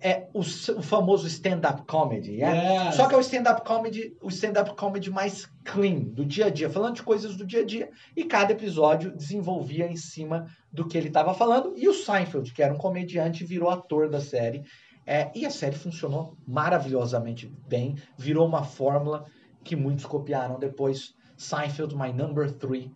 É 0.00 0.28
o, 0.32 0.40
o 0.40 0.82
famoso 0.82 1.26
stand-up 1.26 1.82
comedy, 1.86 2.36
yeah? 2.36 2.86
Yes. 2.86 2.94
Só 2.94 3.06
que 3.06 3.14
é 3.14 3.18
o 3.18 3.20
stand-up 3.20 3.62
comedy, 3.66 4.16
o 4.22 4.28
stand-up 4.28 4.74
comedy 4.74 5.10
mais 5.10 5.46
clean, 5.64 6.00
do 6.00 6.24
dia 6.24 6.46
a 6.46 6.50
dia, 6.50 6.70
falando 6.70 6.96
de 6.96 7.02
coisas 7.02 7.36
do 7.36 7.46
dia 7.46 7.60
a 7.60 7.64
dia, 7.66 7.90
e 8.16 8.24
cada 8.24 8.52
episódio 8.52 9.14
desenvolvia 9.14 9.86
em 9.86 9.96
cima 9.96 10.46
do 10.72 10.86
que 10.86 10.96
ele 10.96 11.08
estava 11.08 11.34
falando. 11.34 11.74
E 11.76 11.86
o 11.88 11.92
Seinfeld, 11.92 12.52
que 12.52 12.62
era 12.62 12.72
um 12.72 12.78
comediante, 12.78 13.44
virou 13.44 13.68
ator 13.68 14.08
da 14.08 14.20
série. 14.20 14.62
É, 15.06 15.30
e 15.34 15.44
a 15.44 15.50
série 15.50 15.76
funcionou 15.76 16.36
maravilhosamente 16.46 17.52
bem, 17.68 17.96
virou 18.16 18.46
uma 18.46 18.64
fórmula 18.64 19.24
que 19.62 19.76
muitos 19.76 20.06
copiaram 20.06 20.58
depois. 20.58 21.14
Seinfeld, 21.36 21.94
my 21.94 22.12
number 22.12 22.50
three 22.50 22.90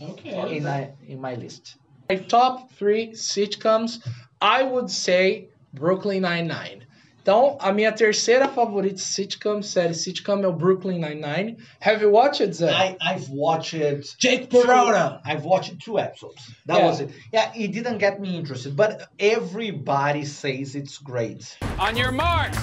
Okay. 0.00 0.58
in 0.58 0.64
my, 0.64 0.90
in 1.06 1.20
my 1.20 1.34
list. 1.34 1.76
My 2.08 2.16
top 2.16 2.70
three 2.72 3.12
sitcoms, 3.12 4.00
I 4.40 4.62
would 4.62 4.90
say 4.90 5.48
Brooklyn 5.72 6.22
Nine-Nine. 6.22 6.86
Então, 7.20 7.58
a 7.60 7.72
minha 7.72 7.92
terceira 7.92 8.48
favorita 8.48 8.96
sitcom, 8.98 9.62
série 9.62 9.92
sitcom, 9.92 10.42
é 10.42 10.46
o 10.48 10.52
Brooklyn 10.52 10.98
Nine-Nine. 10.98 11.58
Have 11.80 12.00
you 12.02 12.10
watched 12.10 12.40
it, 12.40 12.52
Zé? 12.56 12.70
I, 12.72 12.96
I've 13.02 13.28
watched 13.28 13.74
it. 13.74 14.06
Jake 14.18 14.48
two- 14.48 14.62
Peralta. 14.62 15.20
I've 15.26 15.44
watched 15.44 15.78
two 15.84 15.98
episodes. 15.98 16.40
That 16.64 16.78
Yeah. 16.78 16.86
was 16.86 17.00
it. 17.00 17.10
Yeah, 17.30 17.52
it 17.54 17.72
didn't 17.72 17.98
get 17.98 18.18
me 18.18 18.34
interested, 18.38 18.74
but 18.74 19.08
everybody 19.18 20.24
says 20.24 20.74
it's 20.74 20.96
great. 20.96 21.58
On 21.78 21.96
your 21.98 22.12
marks. 22.12 22.58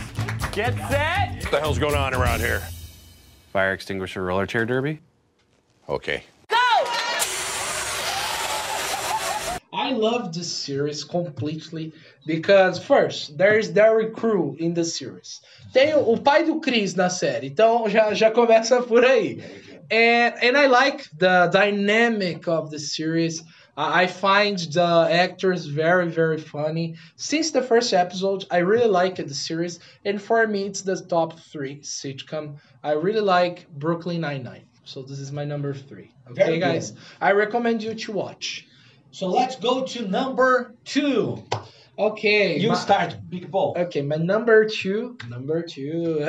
Get 0.52 0.74
set. 0.90 1.44
What 1.44 1.52
the 1.52 1.60
hell's 1.60 1.78
going 1.78 1.94
on 1.96 2.16
around 2.16 2.40
here? 2.40 2.62
Fire 3.54 3.72
extinguisher 3.74 4.24
roller 4.24 4.48
chair 4.48 4.66
derby. 4.66 5.00
Okay. 5.88 6.24
Go! 6.50 6.58
Love 9.92 10.34
this 10.34 10.52
series 10.52 11.04
completely 11.04 11.94
because 12.26 12.80
first 12.80 13.38
there's 13.38 13.72
Terry 13.72 14.10
Crews 14.12 14.58
in 14.60 14.74
the 14.74 14.84
series. 14.84 15.42
Tem 15.74 15.94
o 15.96 16.18
pai 16.18 16.46
do 16.46 16.60
Chris 16.60 16.96
na 16.96 17.10
série, 17.10 17.48
então 17.48 17.90
já, 17.90 18.14
já 18.14 18.32
começa 18.32 18.82
por 18.82 19.04
aí. 19.04 19.42
And 19.92 20.34
and 20.42 20.58
I 20.58 20.68
like 20.68 21.10
the 21.18 21.48
dynamic 21.52 22.48
of 22.48 22.70
the 22.72 22.80
series. 22.80 23.42
I 23.78 24.04
I 24.04 24.08
find 24.08 24.58
the 24.58 25.08
actors 25.12 25.66
very 25.66 26.08
very 26.10 26.38
funny. 26.40 26.96
Since 27.18 27.52
the 27.52 27.62
first 27.62 27.94
episode, 27.94 28.46
I 28.50 28.60
really 28.60 28.88
like 28.90 29.18
the 29.18 29.34
series, 29.34 29.80
and 30.06 30.20
for 30.22 30.48
me, 30.48 30.64
it's 30.66 30.82
the 30.82 30.96
top 30.96 31.38
three 31.52 31.82
sitcom. 31.82 32.56
I 32.84 32.94
really 32.94 33.22
like 33.22 33.68
Brooklyn 33.70 34.22
Nine 34.22 34.44
Nine. 34.44 34.66
So 34.86 35.02
this 35.02 35.20
is 35.20 35.32
my 35.32 35.44
number 35.46 35.74
three. 35.74 36.12
Okay, 36.32 36.44
Very 36.44 36.60
good. 36.60 36.62
guys, 36.62 36.94
I 37.20 37.34
recommend 37.34 37.84
you 37.84 37.96
to 37.96 38.12
watch. 38.14 38.66
So 39.16 39.28
let's 39.28 39.56
go 39.56 39.86
to 39.86 40.06
number 40.10 40.76
two. 40.84 41.42
Okay, 41.98 42.60
You 42.60 42.68
my- 42.70 42.76
start, 42.76 43.16
Big 43.30 43.50
Paul. 43.50 43.74
Okay, 43.78 44.02
my 44.02 44.18
number 44.18 44.66
two. 44.66 45.18
Number 45.30 45.62
two. 45.62 46.20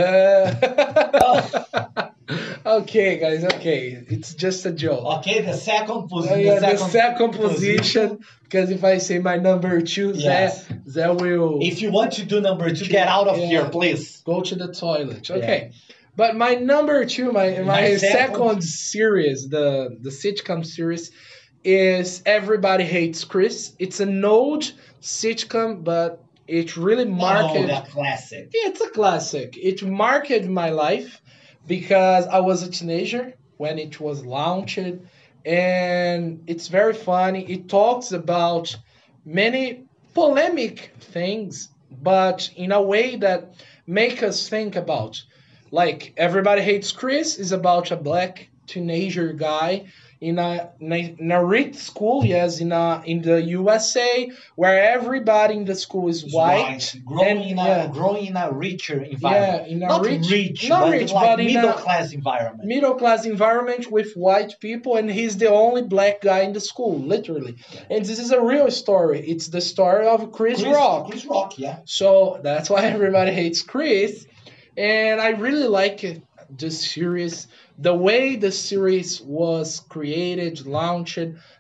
okay, 2.65 3.19
guys. 3.19 3.43
Okay, 3.55 4.05
it's 4.09 4.35
just 4.35 4.65
a 4.67 4.71
joke. 4.71 5.05
Okay, 5.19 5.43
the 5.43 5.55
second 5.55 6.05
Uh, 6.05 6.07
position. 6.07 6.41
yeah, 6.47 6.61
the 6.61 6.77
second 6.77 7.33
position, 7.33 8.21
because 8.45 8.71
if 8.71 8.85
I 8.85 8.99
say 8.99 9.19
my 9.19 9.37
number 9.37 9.81
two, 9.81 10.13
Yes. 10.15 10.67
that 10.67 10.85
that 10.95 11.17
will 11.17 11.59
If 11.61 11.83
you 11.83 11.91
want 11.91 12.13
to 12.13 12.25
do 12.25 12.41
number 12.41 12.73
two, 12.73 12.87
get 12.87 13.09
out 13.09 13.27
of 13.27 13.37
Yeah. 13.39 13.47
here, 13.47 13.65
please. 13.69 14.23
go 14.25 14.43
to 14.43 14.55
the 14.55 14.73
toilet. 14.73 15.29
Okay. 15.29 15.73
But 16.15 16.37
my 16.37 16.55
number 16.55 17.05
two, 17.05 17.33
my 17.33 17.51
my, 17.59 17.63
My 17.65 17.97
second. 17.97 18.37
second- 18.37 18.63
series, 18.63 19.49
the 19.49 19.99
the 20.01 20.11
sitcom 20.11 20.65
series, 20.65 21.11
is 21.67 22.23
Everybody 22.25 22.85
Hates 22.85 23.25
Chris. 23.25 23.73
It's 23.81 23.99
an 23.99 24.25
old 24.25 24.73
sitcom, 25.03 25.83
but 25.83 26.23
it 26.47 26.77
really 26.77 27.03
oh, 27.03 27.11
marked. 27.11 27.57
Oh, 27.57 27.67
that 27.67 27.91
classic. 27.91 28.51
Yeah, 28.55 28.71
It's 28.71 28.81
a 28.81 28.89
classic. 28.91 29.59
It 29.61 29.83
marked 29.83 30.45
my 30.45 30.71
life 30.71 31.21
because 31.67 32.29
I 32.29 32.39
was 32.39 32.63
a 32.63 32.71
teenager 32.71 33.35
when 33.57 33.81
it 33.81 33.99
was 34.01 34.25
launched, 34.25 34.79
and 35.45 36.45
it's 36.47 36.69
very 36.69 36.95
funny. 36.95 37.45
It 37.51 37.69
talks 37.69 38.13
about 38.13 38.77
many 39.25 39.87
polemic 40.15 40.93
things, 41.01 41.69
but 41.91 42.49
in 42.55 42.71
a 42.71 42.81
way 42.81 43.17
that 43.17 43.55
make 43.89 44.23
us 44.23 44.49
think 44.49 44.77
about. 44.77 45.21
Like 45.73 46.15
everybody 46.17 46.63
hates 46.63 46.93
Chris 46.93 47.39
is 47.39 47.51
about 47.51 47.91
a 47.91 47.97
black 47.97 48.51
teenager 48.69 49.33
guy 49.33 49.87
in 50.29 50.39
a 50.39 50.71
in 50.81 51.31
a 51.31 51.45
rich 51.45 51.77
school, 51.77 52.25
yes, 52.25 52.61
in 52.61 52.73
a 52.73 53.03
in 53.05 53.23
the 53.23 53.41
USA 53.59 54.31
where 54.57 54.79
everybody 54.97 55.55
in 55.55 55.65
the 55.65 55.75
school 55.75 56.09
is 56.09 56.21
white. 56.33 56.95
Growing 57.05 57.29
and- 57.29 57.51
in 57.51 57.59
a 57.59 57.65
yeah. 57.67 57.87
growing 57.99 58.27
in 58.27 58.37
a 58.37 58.51
richer 58.51 59.01
environment. 59.03 59.69
Yeah, 59.69 59.73
in 59.75 59.83
a 59.83 59.87
not 59.87 60.05
rich, 60.05 60.29
rich, 60.31 60.69
not 60.69 60.81
but 60.81 60.91
rich, 60.93 61.13
like 61.13 61.37
but 61.37 61.45
middle 61.45 61.73
class 61.85 62.13
environment. 62.13 62.65
middle 62.75 62.95
class 62.95 63.25
environment 63.25 63.91
with 63.91 64.15
white 64.15 64.53
people, 64.61 64.97
and 64.97 65.09
he's 65.11 65.37
the 65.37 65.51
only 65.51 65.83
black 65.83 66.21
guy 66.21 66.41
in 66.41 66.53
the 66.53 66.61
school, 66.61 66.99
literally. 66.99 67.55
And 67.89 68.05
this 68.05 68.19
is 68.19 68.31
a 68.33 68.41
real 68.41 68.71
story. 68.71 69.21
It's 69.33 69.49
the 69.49 69.61
story 69.61 70.07
of 70.09 70.33
Chris, 70.33 70.63
Rock. 70.63 71.11
Chris 71.11 71.25
Rock, 71.25 71.59
yeah. 71.59 71.79
So 71.85 72.41
that's 72.43 72.69
why 72.69 72.83
everybody 72.97 73.33
hates 73.33 73.63
Chris. 73.63 74.27
And 74.77 75.21
I 75.21 75.31
really 75.31 75.69
like 75.69 76.05
it, 76.05 76.23
the 76.59 76.71
series, 76.71 77.49
the 77.79 77.95
way 77.95 78.37
the 78.37 78.53
series 78.53 79.21
was 79.21 79.81
created, 79.89 80.67
launched, 80.67 81.19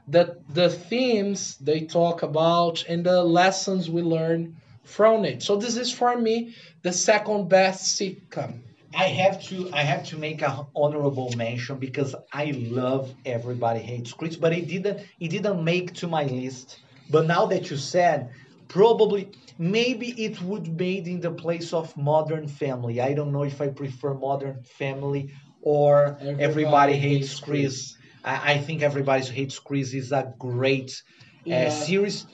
the 0.08 0.36
the 0.52 0.70
themes 0.70 1.56
they 1.58 1.80
talk 1.80 2.22
about, 2.22 2.84
and 2.88 3.04
the 3.04 3.22
lessons 3.22 3.90
we 3.90 4.02
learn 4.02 4.56
from 4.84 5.24
it. 5.24 5.42
So 5.42 5.56
this 5.56 5.76
is 5.76 5.92
for 5.92 6.16
me 6.16 6.54
the 6.82 6.92
second 6.92 7.48
best 7.48 7.98
sitcom. 7.98 8.60
I 8.94 9.08
have 9.08 9.42
to 9.48 9.70
I 9.72 9.82
have 9.82 10.04
to 10.06 10.16
make 10.16 10.42
an 10.42 10.66
honorable 10.74 11.32
mention 11.36 11.78
because 11.78 12.14
I 12.32 12.52
love 12.56 13.12
Everybody 13.26 13.80
Hates 13.80 14.12
Chris, 14.12 14.36
but 14.36 14.52
it 14.52 14.68
didn't 14.68 15.00
it 15.20 15.28
didn't 15.28 15.62
make 15.62 15.94
to 15.94 16.06
my 16.06 16.24
list. 16.24 16.78
But 17.10 17.26
now 17.26 17.46
that 17.46 17.70
you 17.70 17.76
said, 17.76 18.30
probably 18.68 19.30
maybe 19.58 20.08
it 20.24 20.40
would 20.42 20.78
made 20.78 21.06
in 21.08 21.20
the 21.20 21.30
place 21.30 21.72
of 21.72 21.96
Modern 21.96 22.48
Family. 22.48 23.00
I 23.00 23.14
don't 23.14 23.32
know 23.32 23.44
if 23.44 23.60
I 23.60 23.68
prefer 23.68 24.14
Modern 24.14 24.62
Family 24.62 25.30
or 25.62 26.16
Everybody, 26.20 26.42
Everybody 26.44 26.92
Hates 26.96 27.28
Hates 27.28 27.40
Chris. 27.40 27.96
I, 28.24 28.54
I 28.54 28.58
think 28.58 28.82
Everybody 28.82 29.24
Hates 29.26 29.58
Chris 29.58 29.94
is 29.94 30.12
a 30.12 30.32
great 30.38 31.02
Yeah. 31.44 31.66
uh, 31.66 31.70
series. 31.70 32.26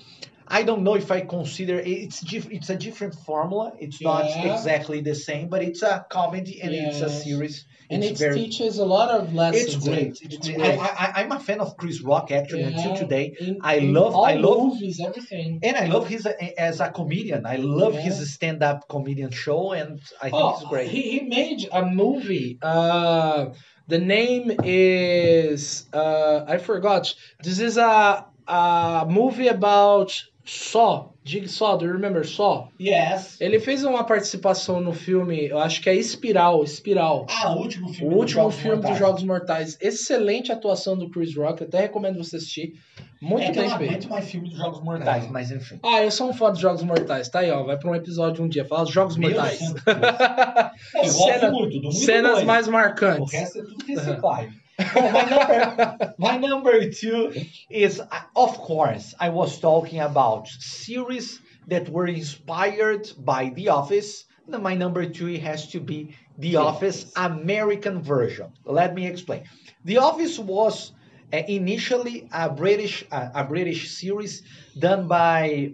I 0.49 0.63
don't 0.63 0.83
know 0.83 0.95
if 0.95 1.11
I 1.11 1.21
consider 1.23 1.79
it's 1.79 2.21
dif- 2.21 2.51
it's 2.51 2.71
a 2.71 2.77
different 2.77 3.15
formula. 3.15 3.73
It's 3.79 4.01
not 4.03 4.25
exactly 4.45 5.01
the 5.01 5.15
same, 5.15 5.49
but 5.49 5.63
it's 5.63 5.83
a 5.83 6.05
comedy 6.11 6.61
and 6.63 6.73
it's 6.75 7.01
a 7.01 7.11
series. 7.11 7.65
And 7.91 8.03
it 8.03 8.17
teaches 8.17 8.79
a 8.79 8.85
lot 8.87 9.11
of 9.11 9.35
lessons. 9.35 9.75
it's 9.75 9.87
great. 9.87 10.09
It's, 10.09 10.23
It's 10.23 10.49
great. 10.49 10.57
great. 10.59 10.79
I, 10.79 10.87
I, 11.05 11.13
I'm 11.23 11.33
a 11.33 11.39
fan 11.41 11.61
of 11.61 11.77
Chris 11.77 12.03
Rock 12.03 12.31
actually 12.33 12.63
until 12.63 12.95
today, 12.97 13.37
in- 13.39 13.59
I 13.63 13.81
love- 13.81 14.17
I 14.17 14.35
love- 14.37 14.59
movies, 14.73 14.99
everything. 15.07 15.61
and 15.63 15.77
I 15.77 15.87
love 15.87 16.09
his 16.09 16.27
as 16.57 16.81
a 16.81 16.89
comedian. 16.91 17.45
I 17.45 17.57
love 17.57 17.95
Yeah. 17.95 18.01
his 18.01 18.33
stand-up 18.33 18.89
comedian 18.89 19.31
show, 19.31 19.73
and 19.73 20.01
I 20.23 20.31
think 20.31 20.43
Oh, 20.43 20.51
it's 20.55 20.65
great. 20.65 20.89
He, 20.89 21.03
he 21.03 21.21
made 21.21 21.69
a 21.71 21.85
movie. 21.85 22.59
Uh, 22.63 23.47
the 23.89 23.99
name 23.99 24.51
is 24.65 25.85
uh, 25.93 26.45
I 26.47 26.57
forgot. 26.59 27.13
This 27.43 27.59
is 27.61 27.77
a 27.77 28.27
a 28.49 29.07
movie 29.09 29.49
about 29.49 30.11
Saw. 30.45 31.13
Jigsaw, 31.25 31.79
do 31.79 31.85
you 31.85 31.93
remember 31.93 32.25
Saw? 32.27 32.67
yes. 32.81 33.41
Ele 33.41 33.61
fez 33.61 33.85
uma 33.85 34.03
participação 34.03 34.81
no 34.81 34.93
filme, 34.93 35.47
eu 35.47 35.59
acho 35.61 35.81
que 35.81 35.89
é 35.89 35.95
Espiral, 35.95 36.65
Espiral. 36.65 37.27
Ah, 37.31 37.55
o 37.55 37.59
último 37.61 37.89
O 37.89 37.93
filme. 37.95 38.13
último 38.13 38.25
dos 38.25 38.33
Jogos 38.33 38.57
filme 38.57 38.77
dos 38.79 38.83
Mortais. 38.91 38.99
Jogos 38.99 39.23
Mortais. 39.23 39.79
Excelente 39.81 40.51
atuação 40.51 40.99
do 40.99 41.09
Chris 41.09 41.37
Rock, 41.37 41.63
até 41.63 41.83
recomendo 41.83 42.19
você 42.19 42.37
assistir. 42.37 42.73
Muito 43.21 43.45
É 43.45 43.51
que 43.53 43.59
eu 43.59 43.63
bem 43.63 43.71
não 43.71 43.79
feito. 43.79 43.91
aguento 43.93 44.09
mais 44.11 44.29
filme 44.29 44.49
dos 44.49 44.59
Jogos 44.59 44.83
Mortais, 44.83 45.25
É. 45.27 45.29
mas 45.29 45.51
enfim. 45.53 45.79
Ah, 45.81 46.03
eu 46.03 46.11
sou 46.11 46.29
um 46.29 46.33
fã 46.33 46.51
dos 46.51 46.59
Jogos 46.59 46.83
Mortais, 46.83 47.29
tá 47.29 47.39
aí, 47.39 47.51
ó. 47.53 47.63
Vai 47.63 47.79
pra 47.79 47.89
um 47.89 47.95
episódio 47.95 48.43
um 48.45 48.49
dia, 48.49 48.65
fala 48.65 48.83
os 48.83 48.91
Jogos 48.91 49.17
Meu 49.17 49.31
Mortais. 49.31 49.61
Deus. 49.61 49.75
Eu 50.95 51.03
gosto 51.03 51.25
Cena- 51.25 51.51
muito, 51.53 51.77
do 51.77 51.83
muito 51.85 51.99
Cenas 51.99 52.33
dois. 52.33 52.45
mais 52.45 52.67
O 52.67 52.73
marcantes. 52.73 53.33
resto 53.33 53.59
é 53.61 53.63
tudo 53.63 53.85
reciclagem. 53.87 54.51
My 54.79 55.25
number, 55.25 56.15
my 56.19 56.37
number 56.39 56.91
two 56.91 57.33
is, 57.69 58.01
of 58.35 58.59
course, 58.59 59.15
I 59.21 59.29
was 59.29 59.59
talking 59.61 60.01
about 60.01 60.49
series 60.49 61.41
that 61.69 61.89
were 61.89 62.07
inspired 62.07 63.11
by 63.19 63.51
The 63.51 63.69
Office. 63.69 64.25
My 64.49 64.75
number 64.75 65.07
two 65.07 65.39
has 65.39 65.69
to 65.69 65.81
be 65.81 66.17
The 66.39 66.57
Office 66.57 67.13
American 67.17 68.03
version. 68.03 68.53
Let 68.65 68.95
me 68.95 69.07
explain. 69.07 69.45
The 69.85 69.99
Office 69.99 70.39
was 70.39 70.93
uh, 71.33 71.39
initially 71.49 72.29
a 72.33 72.51
British 72.51 73.05
uh, 73.11 73.31
a 73.35 73.45
British 73.45 73.91
series 73.91 74.43
done 74.79 75.07
by. 75.09 75.73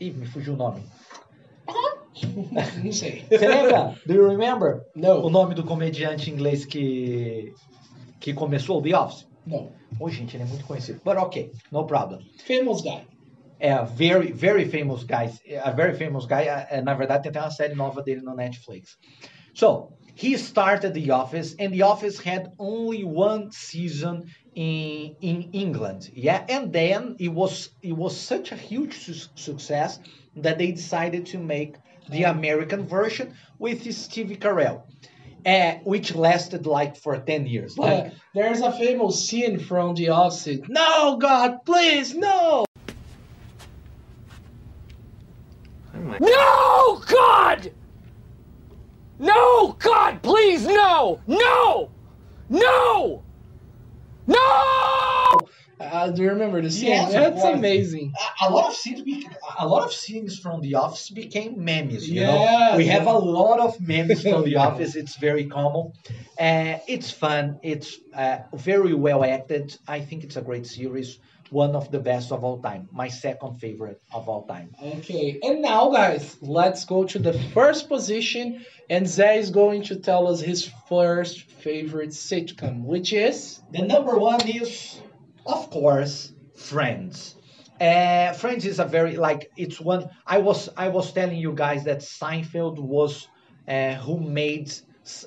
Ih, 0.00 0.12
me 0.12 0.26
fugiu 0.26 0.54
o 0.54 0.56
nome. 0.56 0.82
Não 2.82 2.92
sei. 2.92 3.24
Você 3.30 3.48
lembra? 3.48 3.94
Do 4.06 4.14
you 4.14 4.28
remember? 4.28 4.82
No. 4.94 5.20
O 5.20 5.22
Não, 5.24 5.30
nome 5.30 5.54
do 5.54 5.64
comediante 5.64 6.30
inglês 6.30 6.64
que, 6.64 7.52
que 8.20 8.32
começou 8.34 8.78
o 8.78 8.82
The 8.82 8.96
Office? 8.96 9.26
não. 9.46 9.72
Oh, 9.98 10.08
gente, 10.08 10.36
ele 10.36 10.44
é 10.44 10.46
muito 10.46 10.64
conhecido. 10.64 11.00
But 11.04 11.16
okay, 11.16 11.50
no 11.72 11.84
problem. 11.84 12.20
Famous 12.46 12.80
Guy. 12.80 13.06
É 13.58 13.84
very, 13.84 14.32
very 14.32 14.64
famous 14.64 15.04
guy. 15.04 15.30
A 15.62 15.70
very 15.70 15.94
famous 15.94 16.24
guy. 16.24 16.46
Na 16.82 16.94
verdade, 16.94 17.24
tem 17.24 17.30
até 17.30 17.40
uma 17.40 17.50
série 17.50 17.74
nova 17.74 18.02
dele 18.02 18.22
no 18.22 18.34
Netflix. 18.34 18.96
So, 19.52 19.92
he 20.14 20.38
started 20.38 20.94
The 20.94 21.12
Office, 21.12 21.54
and 21.58 21.70
The 21.72 21.82
Office 21.82 22.18
had 22.18 22.52
only 22.58 23.04
one 23.04 23.50
season 23.50 24.24
in 24.54 25.16
in 25.20 25.50
England. 25.52 26.10
Yeah, 26.14 26.46
and 26.48 26.72
then 26.72 27.16
it 27.18 27.28
was 27.28 27.70
it 27.82 27.92
was 27.92 28.16
such 28.16 28.52
a 28.52 28.56
huge 28.56 28.94
su- 28.94 29.28
success 29.34 30.00
that 30.36 30.56
they 30.56 30.72
decided 30.72 31.26
to 31.32 31.38
make 31.38 31.72
the 32.08 32.24
American 32.24 32.86
version 32.86 33.34
with 33.58 33.82
Steve 33.92 34.38
Carell, 34.40 34.84
uh, 35.46 35.74
which 35.84 36.14
lasted 36.14 36.66
like 36.66 36.96
for 36.96 37.18
ten 37.18 37.46
years. 37.46 37.78
Like, 37.78 38.04
Yeah, 38.04 38.10
there's 38.34 38.60
a 38.60 38.72
famous 38.72 39.26
scene 39.26 39.58
from 39.58 39.94
The 39.94 40.10
Office. 40.10 40.60
No, 40.68 41.16
God, 41.16 41.64
please, 41.64 42.14
no! 42.14 42.64
No, 46.20 47.02
God! 47.06 47.72
No, 49.18 49.76
God, 49.78 50.22
please, 50.22 50.66
no! 50.66 51.20
No! 51.26 51.90
No! 52.48 53.22
No! 54.26 55.09
Uh, 55.80 56.10
do 56.10 56.22
remember 56.28 56.60
the 56.60 56.70
scene? 56.70 56.88
Yes, 56.88 57.12
That's 57.12 57.42
amazing. 57.42 58.12
a- 58.42 58.50
lot 58.50 58.68
of 58.68 58.74
scenes 58.76 59.00
be- 59.00 59.26
a 59.58 59.66
lot 59.66 59.82
of 59.84 59.92
scenes 59.92 60.38
from 60.38 60.60
the 60.60 60.74
office 60.74 61.08
became 61.08 61.64
memes 61.64 62.06
you 62.08 62.20
know? 62.20 62.74
We 62.76 62.86
have 62.86 63.06
a 63.06 63.18
lot 63.18 63.60
of 63.60 63.80
memes 63.80 64.22
from 64.22 64.44
the 64.44 64.56
office. 64.56 64.94
It's 64.94 65.16
very 65.16 65.46
common. 65.46 65.92
Uh, 66.38 66.78
it's 66.86 67.10
fun. 67.10 67.58
It's 67.62 67.98
uh, 68.14 68.38
very 68.54 68.92
well 68.94 69.24
acted. 69.24 69.74
I 69.88 70.00
think 70.00 70.24
it's 70.24 70.36
a 70.36 70.42
great 70.42 70.66
series. 70.66 71.18
One 71.50 71.74
of 71.74 71.90
the 71.90 71.98
best 71.98 72.30
of 72.30 72.44
all 72.44 72.60
time. 72.60 72.88
My 72.92 73.08
second 73.08 73.58
favorite 73.58 74.00
of 74.12 74.28
all 74.28 74.46
time. 74.46 74.70
Okay, 74.80 75.40
and 75.42 75.62
now, 75.62 75.90
guys, 75.90 76.36
let's 76.42 76.84
go 76.84 77.04
to 77.04 77.18
the 77.18 77.32
first 77.32 77.88
position, 77.88 78.64
and 78.88 79.04
Zé 79.06 79.38
is 79.38 79.50
going 79.50 79.82
to 79.84 79.96
tell 79.96 80.28
us 80.28 80.40
his 80.40 80.70
first 80.88 81.40
favorite 81.64 82.10
sitcom, 82.10 82.84
which 82.84 83.12
is? 83.12 83.60
The 83.72 83.82
number 83.82 84.16
one 84.16 84.46
is 84.48 85.00
of 85.46 85.70
course 85.70 86.32
friends 86.54 87.36
uh, 87.80 88.32
friends 88.32 88.66
is 88.66 88.78
a 88.78 88.84
very 88.84 89.16
like 89.16 89.50
it's 89.56 89.80
one 89.80 90.08
i 90.26 90.38
was 90.38 90.68
i 90.76 90.88
was 90.88 91.12
telling 91.12 91.38
you 91.38 91.52
guys 91.52 91.84
that 91.84 91.98
seinfeld 91.98 92.78
was 92.78 93.28
uh, 93.68 93.94
who 93.94 94.20
made 94.20 94.70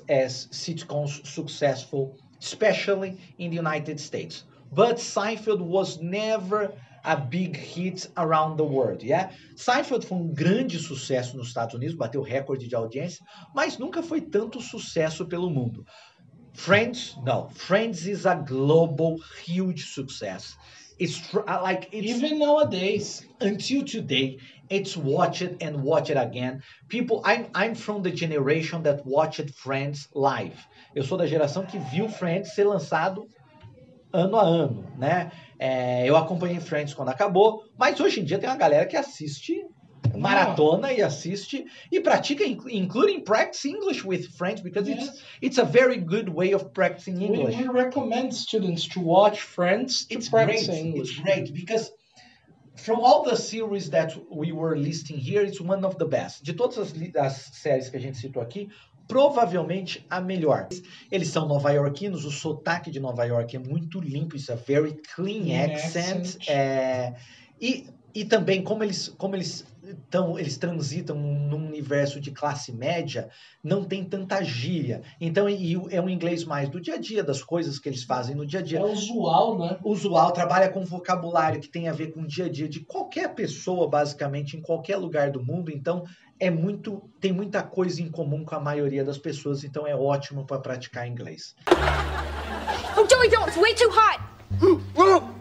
as 0.08 0.46
sitcoms 0.48 1.26
successful 1.26 2.16
especially 2.40 3.18
in 3.38 3.50
the 3.50 3.56
united 3.56 3.98
states 3.98 4.44
but 4.72 4.96
seinfeld 4.96 5.60
was 5.60 6.00
never 6.00 6.72
a 7.04 7.16
big 7.16 7.54
hit 7.54 8.08
around 8.16 8.56
the 8.56 8.64
world, 8.64 9.02
yeah? 9.02 9.30
Seinfeld 9.56 10.04
foi 10.04 10.16
um 10.16 10.32
grande 10.32 10.78
sucesso 10.78 11.36
nos 11.36 11.48
Estados 11.48 11.74
Unidos, 11.74 11.94
bateu 11.94 12.22
recorde 12.22 12.66
de 12.66 12.74
audiência, 12.74 13.24
mas 13.54 13.76
nunca 13.76 14.02
foi 14.02 14.22
tanto 14.22 14.60
sucesso 14.60 15.26
pelo 15.26 15.50
mundo. 15.50 15.84
Friends, 16.54 17.16
no. 17.24 17.48
Friends 17.52 18.06
is 18.06 18.26
a 18.26 18.36
global, 18.46 19.18
huge 19.44 19.92
success. 19.92 20.56
It's 20.98 21.34
uh, 21.34 21.42
like 21.62 21.88
it's 21.92 22.06
even 22.06 22.38
nowadays. 22.38 23.26
until 23.40 23.84
today. 23.84 24.38
It's 24.70 24.96
watch 24.96 25.42
it 25.42 25.56
and 25.60 25.82
watch 25.82 26.10
it 26.10 26.16
again. 26.16 26.62
People, 26.88 27.20
I'm 27.24 27.48
I'm 27.54 27.74
from 27.74 28.02
the 28.02 28.10
generation 28.10 28.84
that 28.84 29.04
watched 29.04 29.50
Friends 29.50 30.08
live. 30.14 30.56
Eu 30.94 31.02
sou 31.02 31.18
da 31.18 31.26
geração 31.26 31.66
que 31.66 31.78
viu 31.78 32.08
Friends 32.08 32.54
ser 32.54 32.64
lançado 32.64 33.26
ano 34.12 34.36
a 34.36 34.44
ano, 34.44 34.86
né? 34.96 35.32
É, 35.58 36.08
eu 36.08 36.16
acompanhei 36.16 36.60
Friends 36.60 36.94
quando 36.94 37.08
acabou, 37.08 37.64
mas 37.76 37.98
hoje 37.98 38.20
em 38.20 38.24
dia 38.24 38.38
tem 38.38 38.48
uma 38.48 38.56
galera 38.56 38.86
que 38.86 38.96
assiste 38.96 39.60
maratona 40.18 40.92
e 40.92 41.02
assiste 41.02 41.64
e 41.90 42.00
pratica, 42.00 42.44
inc- 42.44 42.66
including 42.70 43.20
practice 43.22 43.64
English 43.68 44.04
with 44.04 44.24
Friends, 44.36 44.60
because 44.62 44.88
it's 44.90 45.06
Yes. 45.06 45.22
it's 45.42 45.58
a 45.58 45.64
very 45.64 45.96
good 45.98 46.28
way 46.28 46.52
of 46.54 46.70
practicing 46.72 47.16
We, 47.18 47.24
English. 47.26 47.56
we 47.58 47.68
recommend 47.68 48.32
students 48.34 48.86
to 48.88 49.00
watch 49.00 49.40
Friends 49.40 50.06
to 50.06 50.14
it's 50.14 50.28
practice 50.28 50.66
great. 50.66 50.78
English. 50.84 51.10
It's 51.12 51.20
great 51.20 51.52
because 51.52 51.90
from 52.76 53.00
all 53.00 53.22
the 53.22 53.36
series 53.36 53.90
that 53.90 54.12
we 54.30 54.52
were 54.52 54.76
listing 54.76 55.16
here, 55.16 55.42
it's 55.42 55.60
one 55.60 55.84
of 55.84 55.96
the 55.96 56.04
best. 56.06 56.42
De 56.44 56.52
todas 56.52 56.76
as, 56.78 56.92
as 57.16 57.50
séries 57.54 57.88
que 57.88 57.96
a 57.96 58.00
gente 58.00 58.18
citou 58.18 58.42
aqui, 58.42 58.68
provavelmente 59.06 60.04
a 60.10 60.20
melhor. 60.20 60.68
Eles 61.10 61.28
são 61.28 61.46
nova-iorquinos, 61.46 62.24
o 62.24 62.30
sotaque 62.30 62.90
de 62.90 62.98
Nova 63.00 63.24
York 63.24 63.54
é 63.56 63.58
muito 63.58 64.00
limpo, 64.00 64.34
isso 64.36 64.50
é 64.52 64.56
very 64.56 64.94
clean 65.14 65.44
Clean 65.44 65.64
accent. 65.72 66.20
accent. 66.20 66.48
é, 66.48 67.14
e, 67.60 67.86
e 68.14 68.24
também 68.24 68.62
como 68.62 68.84
eles 68.84 69.08
como 69.18 69.34
eles 69.34 69.66
tão, 70.08 70.38
eles 70.38 70.56
transitam 70.56 71.16
num 71.16 71.66
universo 71.66 72.20
de 72.20 72.30
classe 72.30 72.72
média, 72.72 73.28
não 73.62 73.84
tem 73.84 74.04
tanta 74.04 74.42
gíria. 74.42 75.02
Então 75.20 75.48
e 75.48 75.74
é 75.90 76.00
um 76.00 76.08
inglês 76.08 76.44
mais 76.44 76.68
do 76.68 76.80
dia 76.80 76.94
a 76.94 76.98
dia, 76.98 77.22
das 77.22 77.42
coisas 77.42 77.78
que 77.78 77.88
eles 77.88 78.04
fazem 78.04 78.34
no 78.34 78.46
dia 78.46 78.60
a 78.60 78.62
dia 78.62 78.78
É 78.78 78.84
usual, 78.84 79.58
né? 79.58 79.78
usual, 79.84 80.32
trabalha 80.32 80.68
com 80.68 80.84
vocabulário 80.84 81.60
que 81.60 81.68
tem 81.68 81.88
a 81.88 81.92
ver 81.92 82.12
com 82.12 82.22
o 82.22 82.26
dia 82.26 82.46
a 82.46 82.48
dia 82.48 82.68
de 82.68 82.80
qualquer 82.80 83.34
pessoa, 83.34 83.88
basicamente, 83.88 84.56
em 84.56 84.62
qualquer 84.62 84.96
lugar 84.96 85.30
do 85.30 85.42
mundo. 85.42 85.70
Então, 85.70 86.04
é 86.38 86.50
muito, 86.50 87.10
tem 87.20 87.32
muita 87.32 87.62
coisa 87.62 88.02
em 88.02 88.10
comum 88.10 88.44
com 88.44 88.54
a 88.54 88.60
maioria 88.60 89.04
das 89.04 89.18
pessoas, 89.18 89.64
então 89.64 89.86
é 89.86 89.94
ótimo 89.94 90.46
para 90.46 90.58
praticar 90.58 91.06
inglês. 91.06 91.54
Oh, 92.96 93.06
Joey, 93.08 93.28
don't! 93.28 93.48
It's 93.48 93.56
way 93.56 93.74
too 93.74 93.90
hot! 93.90 94.20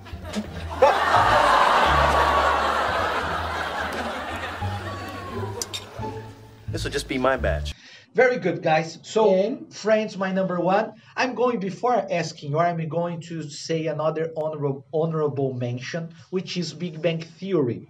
This 6.83 6.89
will 6.89 6.99
just 6.99 7.07
be 7.07 7.17
my 7.17 7.37
batch. 7.37 7.73
Very 8.13 8.37
good, 8.39 8.61
guys. 8.61 8.99
So, 9.03 9.33
And? 9.33 9.73
Friends, 9.73 10.17
my 10.17 10.33
number 10.33 10.59
one. 10.59 10.91
I'm 11.15 11.33
going 11.33 11.61
before 11.61 11.95
asking 12.11 12.51
you, 12.51 12.59
I'm 12.59 12.89
going 12.89 13.21
to 13.29 13.41
say 13.49 13.87
another 13.87 14.33
honorable 14.35 14.85
honorable 14.93 15.53
mention, 15.53 16.09
which 16.29 16.57
is 16.57 16.73
Big 16.73 17.01
Bang 17.01 17.21
Theory. 17.39 17.87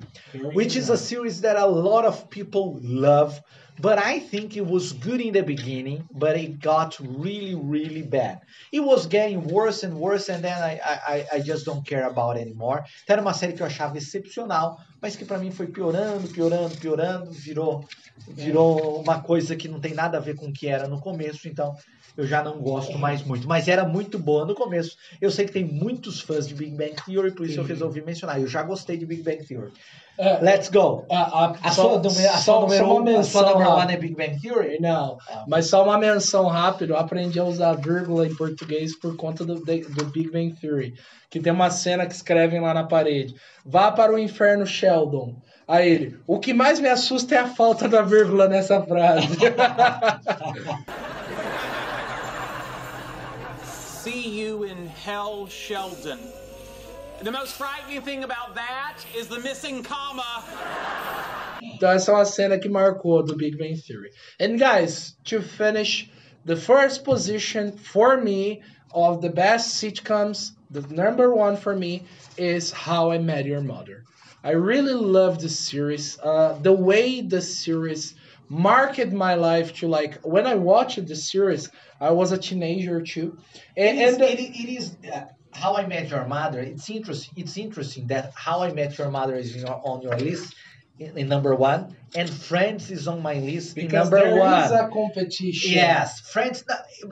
which 0.60 0.76
is 0.76 0.92
a 0.92 0.98
series 0.98 1.42
that 1.42 1.56
a 1.56 1.66
lot 1.66 2.06
of 2.06 2.30
people 2.30 2.78
love. 2.84 3.42
But 3.82 3.98
I 3.98 4.20
think 4.20 4.56
it 4.56 4.66
was 4.68 4.94
good 4.94 5.20
in 5.22 5.34
the 5.34 5.42
beginning, 5.42 6.08
but 6.12 6.38
it 6.38 6.60
got 6.62 6.96
really, 7.00 7.56
really 7.56 8.04
bad. 8.04 8.42
It 8.72 8.82
was 8.82 9.08
getting 9.08 9.48
worse 9.48 9.82
and 9.82 9.98
worse, 9.98 10.30
and 10.30 10.44
then 10.44 10.62
I, 10.62 10.74
I, 10.86 10.96
I- 11.16 11.28
I 11.34 11.40
just 11.40 11.66
don't 11.66 11.84
care 11.84 12.06
about 12.08 12.38
it 12.38 12.42
anymore. 12.42 12.86
Era 13.10 13.22
uma 13.22 13.34
série 13.34 13.54
que 13.54 13.64
eu 13.64 13.66
achava 13.66 13.98
excepcional, 13.98 14.78
mas 15.04 15.16
que 15.16 15.26
pra 15.26 15.38
mim 15.38 15.52
foi 15.52 15.68
piorando, 15.68 16.28
piorando, 16.30 16.76
piorando, 16.78 17.30
virou, 17.32 17.86
virou 18.28 19.02
uma 19.02 19.20
coisa 19.22 19.56
que 19.56 19.68
não 19.68 19.80
tem 19.80 19.94
nada 19.94 20.18
a 20.18 20.22
ver 20.22 20.36
com 20.36 20.48
o 20.48 20.54
que 20.54 20.68
era 20.68 20.88
no 20.88 21.00
começo, 21.00 21.48
então 21.48 21.76
eu 22.16 22.26
já 22.26 22.44
não 22.44 22.60
gosto 22.60 22.98
mais 22.98 23.24
muito. 23.24 23.48
Mas 23.48 23.68
era 23.68 23.84
muito 23.86 24.18
boa 24.20 24.46
no 24.46 24.54
começo. 24.56 24.96
Eu 25.20 25.30
sei 25.32 25.46
que 25.46 25.52
tem 25.52 25.66
muitos 25.66 26.22
fãs 26.22 26.48
de 26.48 26.54
Big 26.54 26.72
Bang 26.76 26.94
Theory, 27.06 27.32
por 27.32 27.46
isso 27.46 27.60
eu 27.60 27.64
Sim. 27.64 27.70
resolvi 27.70 28.02
mencionar. 28.02 28.40
Eu 28.40 28.48
já 28.48 28.62
gostei 28.64 28.98
de 28.98 29.06
Big 29.06 29.24
Bang 29.24 29.44
Theory. 29.46 29.72
É, 30.16 30.40
Let's 30.40 30.70
go! 30.70 31.06
a, 31.10 31.46
a, 31.46 31.52
A 31.64 31.72
só- 31.72 32.00
sua, 32.00 32.30
a 32.30 32.38
só- 32.38 32.62
número 32.62 32.78
só 32.84 33.00
uma 33.02 33.12
um, 33.12 33.20
a 33.20 33.24
sua 33.24 33.78
one 33.84 33.94
é 33.94 33.98
Big 33.98 34.16
Bang 34.16 34.40
Theory? 34.40 34.80
Não, 34.80 35.18
Ah. 35.28 35.44
mas 35.48 35.66
só 35.66 35.84
uma 35.84 35.98
menção 35.98 36.46
rápida. 36.48 36.94
Eu 36.94 36.98
aprendi 36.98 37.40
a 37.40 37.44
usar 37.44 37.74
vírgula 37.74 38.28
em 38.28 38.36
português 38.36 38.96
por 38.96 39.16
conta 39.16 39.44
do, 39.44 39.56
do 39.56 40.06
Big 40.12 40.30
Bang 40.32 40.54
Theory. 40.62 40.94
Que 41.32 41.40
tem 41.40 41.52
uma 41.52 41.72
cena 41.72 42.06
que 42.06 42.14
escrevem 42.14 42.62
lá 42.62 42.76
na 42.76 42.84
parede. 42.84 43.34
Vá 43.66 43.92
para 43.92 44.14
o 44.14 44.20
inferno, 44.20 44.68
Sheldon. 44.94 45.42
Aí 45.68 45.90
ele, 45.90 46.20
o 46.28 46.40
que 46.40 46.54
mais 46.54 46.80
me 46.80 46.88
assusta 46.90 47.36
é 47.36 47.40
a 47.40 47.48
falta 47.48 47.90
da 47.90 48.04
vírgula 48.04 48.48
nessa 48.48 48.82
frase. 48.82 49.28
See 53.64 54.42
you 54.42 54.66
in 54.66 54.88
hell, 54.88 55.48
Sheldon. 55.48 56.20
The 57.24 57.32
most 57.32 57.54
frightening 57.54 58.02
thing 58.02 58.24
about 58.26 58.54
that 58.56 58.98
is 59.16 59.28
the 59.30 59.40
missing 59.40 59.82
comma. 59.84 60.44
Então 61.62 61.90
essa 61.90 62.12
é 62.12 62.16
uma 62.16 62.26
cena 62.26 62.60
que 62.60 62.68
marcou 62.68 63.24
do 63.24 63.38
Big 63.38 63.58
Bang 63.58 63.78
Theory. 63.78 64.10
And 64.42 64.60
guys, 64.60 65.16
to 65.24 65.42
finish, 65.42 66.12
the 66.44 66.58
first 66.58 67.06
position 67.06 67.72
for 67.72 68.18
me 68.18 68.62
of 68.94 69.22
the 69.22 69.30
best 69.30 69.82
sitcoms, 69.82 70.52
the 70.70 70.82
number 70.94 71.34
one 71.34 71.56
for 71.56 71.74
me 71.74 72.04
is 72.38 72.72
How 72.72 73.12
I 73.12 73.20
Met 73.20 73.46
Your 73.46 73.62
Mother. 73.62 74.04
I 74.44 74.52
really 74.52 74.94
love 74.94 75.42
the 75.42 75.50
series. 75.50 76.20
Uh, 76.20 76.58
the 76.62 76.74
way 76.74 77.22
the 77.22 77.42
series 77.42 78.16
marked 78.50 79.12
my 79.12 79.36
life 79.36 79.74
to 79.76 79.88
like 79.88 80.22
when 80.22 80.46
I 80.46 80.56
watched 80.56 81.06
the 81.08 81.16
series, 81.16 81.70
I 82.00 82.12
was 82.12 82.32
a 82.32 82.38
teenager 82.38 83.02
too, 83.02 83.38
and, 83.78 83.98
It 83.98 84.02
is, 84.02 84.14
and 84.16 84.24
it, 84.24 84.40
it 84.40 84.70
is 84.70 84.98
uh, 85.14 85.26
How 85.54 85.76
I 85.76 85.86
Met 85.88 86.10
Your 86.10 86.26
Mother. 86.28 86.60
It's 86.60 86.90
interesting. 86.90 87.34
It's 87.38 87.58
interesting 87.58 88.08
that 88.08 88.34
How 88.36 88.62
I 88.62 88.74
Met 88.74 88.98
Your 88.98 89.10
Mother 89.10 89.36
is 89.36 89.64
on 89.64 90.02
your 90.02 90.18
list 90.18 90.56
in, 91.00 91.18
in 91.18 91.28
number 91.28 91.56
one, 91.56 91.96
and 92.16 92.30
Friends 92.30 92.92
is 92.92 93.08
on 93.08 93.22
my 93.22 93.36
list 93.36 93.78
in 93.78 93.88
number 93.88 94.20
there 94.20 94.36
one. 94.38 94.64
is 94.64 94.72
a 94.72 94.88
competition. 94.94 95.72
Yes, 95.74 96.20
Friends. 96.20 96.64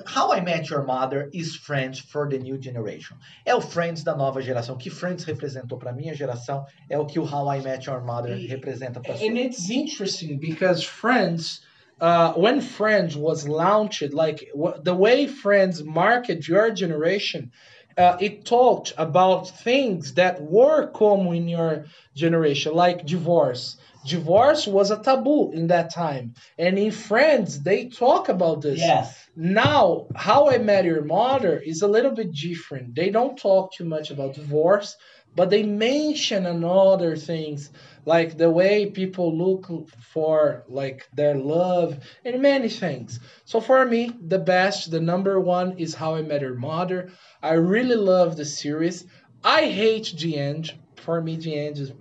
How 0.06 0.32
I 0.32 0.42
Met 0.42 0.70
Your 0.70 0.84
Mother 0.84 1.30
is 1.34 1.56
Friends 1.56 2.00
for 2.00 2.30
the 2.30 2.38
new 2.38 2.58
generation. 2.58 3.18
É 3.46 3.56
o 3.56 3.62
Friends 3.62 4.04
da 4.04 4.16
nova 4.16 4.42
geração. 4.42 4.76
O 4.76 4.78
que 4.78 4.90
Friends 4.92 5.24
representou 5.24 5.78
para 5.80 5.92
minha 5.92 6.14
geração 6.14 6.66
é 6.90 6.98
o 7.00 7.06
que 7.06 7.20
o 7.20 7.24
How 7.24 7.52
I 7.52 7.62
Met 7.62 7.88
Your 7.90 8.02
Mother 8.04 8.38
representa 8.48 9.00
para 9.02 9.14
and 9.14 9.18
sua. 9.18 9.40
it's 9.40 9.70
interesting 9.70 10.38
because 10.38 10.84
Friends, 10.84 11.62
uh, 12.00 12.34
when 12.34 12.62
Friends 12.62 13.18
was 13.18 13.48
launched, 13.48 14.14
like 14.14 14.48
the 14.84 14.94
way 14.94 15.26
Friends 15.28 15.84
market 15.84 16.48
your 16.48 16.70
generation, 16.72 17.52
uh, 17.98 18.18
it 18.20 18.46
talked 18.46 18.94
about 18.98 19.50
things 19.50 20.14
that 20.16 20.42
were 20.42 20.88
common 20.88 21.36
in 21.36 21.48
your 21.48 21.86
generation, 22.16 22.74
like 22.74 23.06
divorce. 23.06 23.78
Divorce 24.06 24.66
was 24.66 24.90
a 24.90 25.02
taboo 25.02 25.52
in 25.52 25.68
that 25.68 25.94
time, 25.94 26.34
and 26.58 26.80
in 26.80 26.92
Friends 26.92 27.62
they 27.62 27.88
talk 27.88 28.30
about 28.30 28.62
this. 28.62 28.80
Yes. 28.80 29.18
Now, 29.36 30.08
How 30.16 30.50
I 30.50 30.58
Met 30.58 30.86
Your 30.86 31.04
Mother 31.04 31.58
is 31.58 31.82
a 31.84 31.88
little 31.88 32.12
bit 32.12 32.32
different. 32.34 32.96
They 32.96 33.12
don't 33.12 33.38
talk 33.38 33.74
too 33.74 33.86
much 33.86 34.10
about 34.10 34.34
divorce, 34.34 34.96
but 35.36 35.50
they 35.50 35.64
mention 35.64 36.46
another 36.46 37.16
things 37.16 37.70
like 38.06 38.38
the 38.38 38.50
way 38.50 38.90
people 38.90 39.38
look 39.38 39.70
for 40.14 40.64
like 40.68 41.08
their 41.14 41.36
love 41.36 42.00
and 42.26 42.42
many 42.42 42.70
things. 42.70 43.20
So 43.46 43.62
for 43.62 43.86
me, 43.86 44.12
the 44.28 44.40
best, 44.40 44.92
the 44.92 45.00
number 45.00 45.40
one 45.40 45.78
is 45.78 45.94
How 45.94 46.16
I 46.16 46.22
Met 46.22 46.42
Your 46.42 46.56
Mother. 46.56 47.10
I 47.42 47.54
really 47.54 47.96
love 47.96 48.38
the 48.38 48.46
series. 48.46 49.06
I 49.44 49.66
hate 49.66 50.14
the 50.18 50.38
end. 50.38 50.74
For 50.98 51.20
me, 51.20 51.36
the 51.36 51.58
end 51.58 51.80
is, 51.80 51.92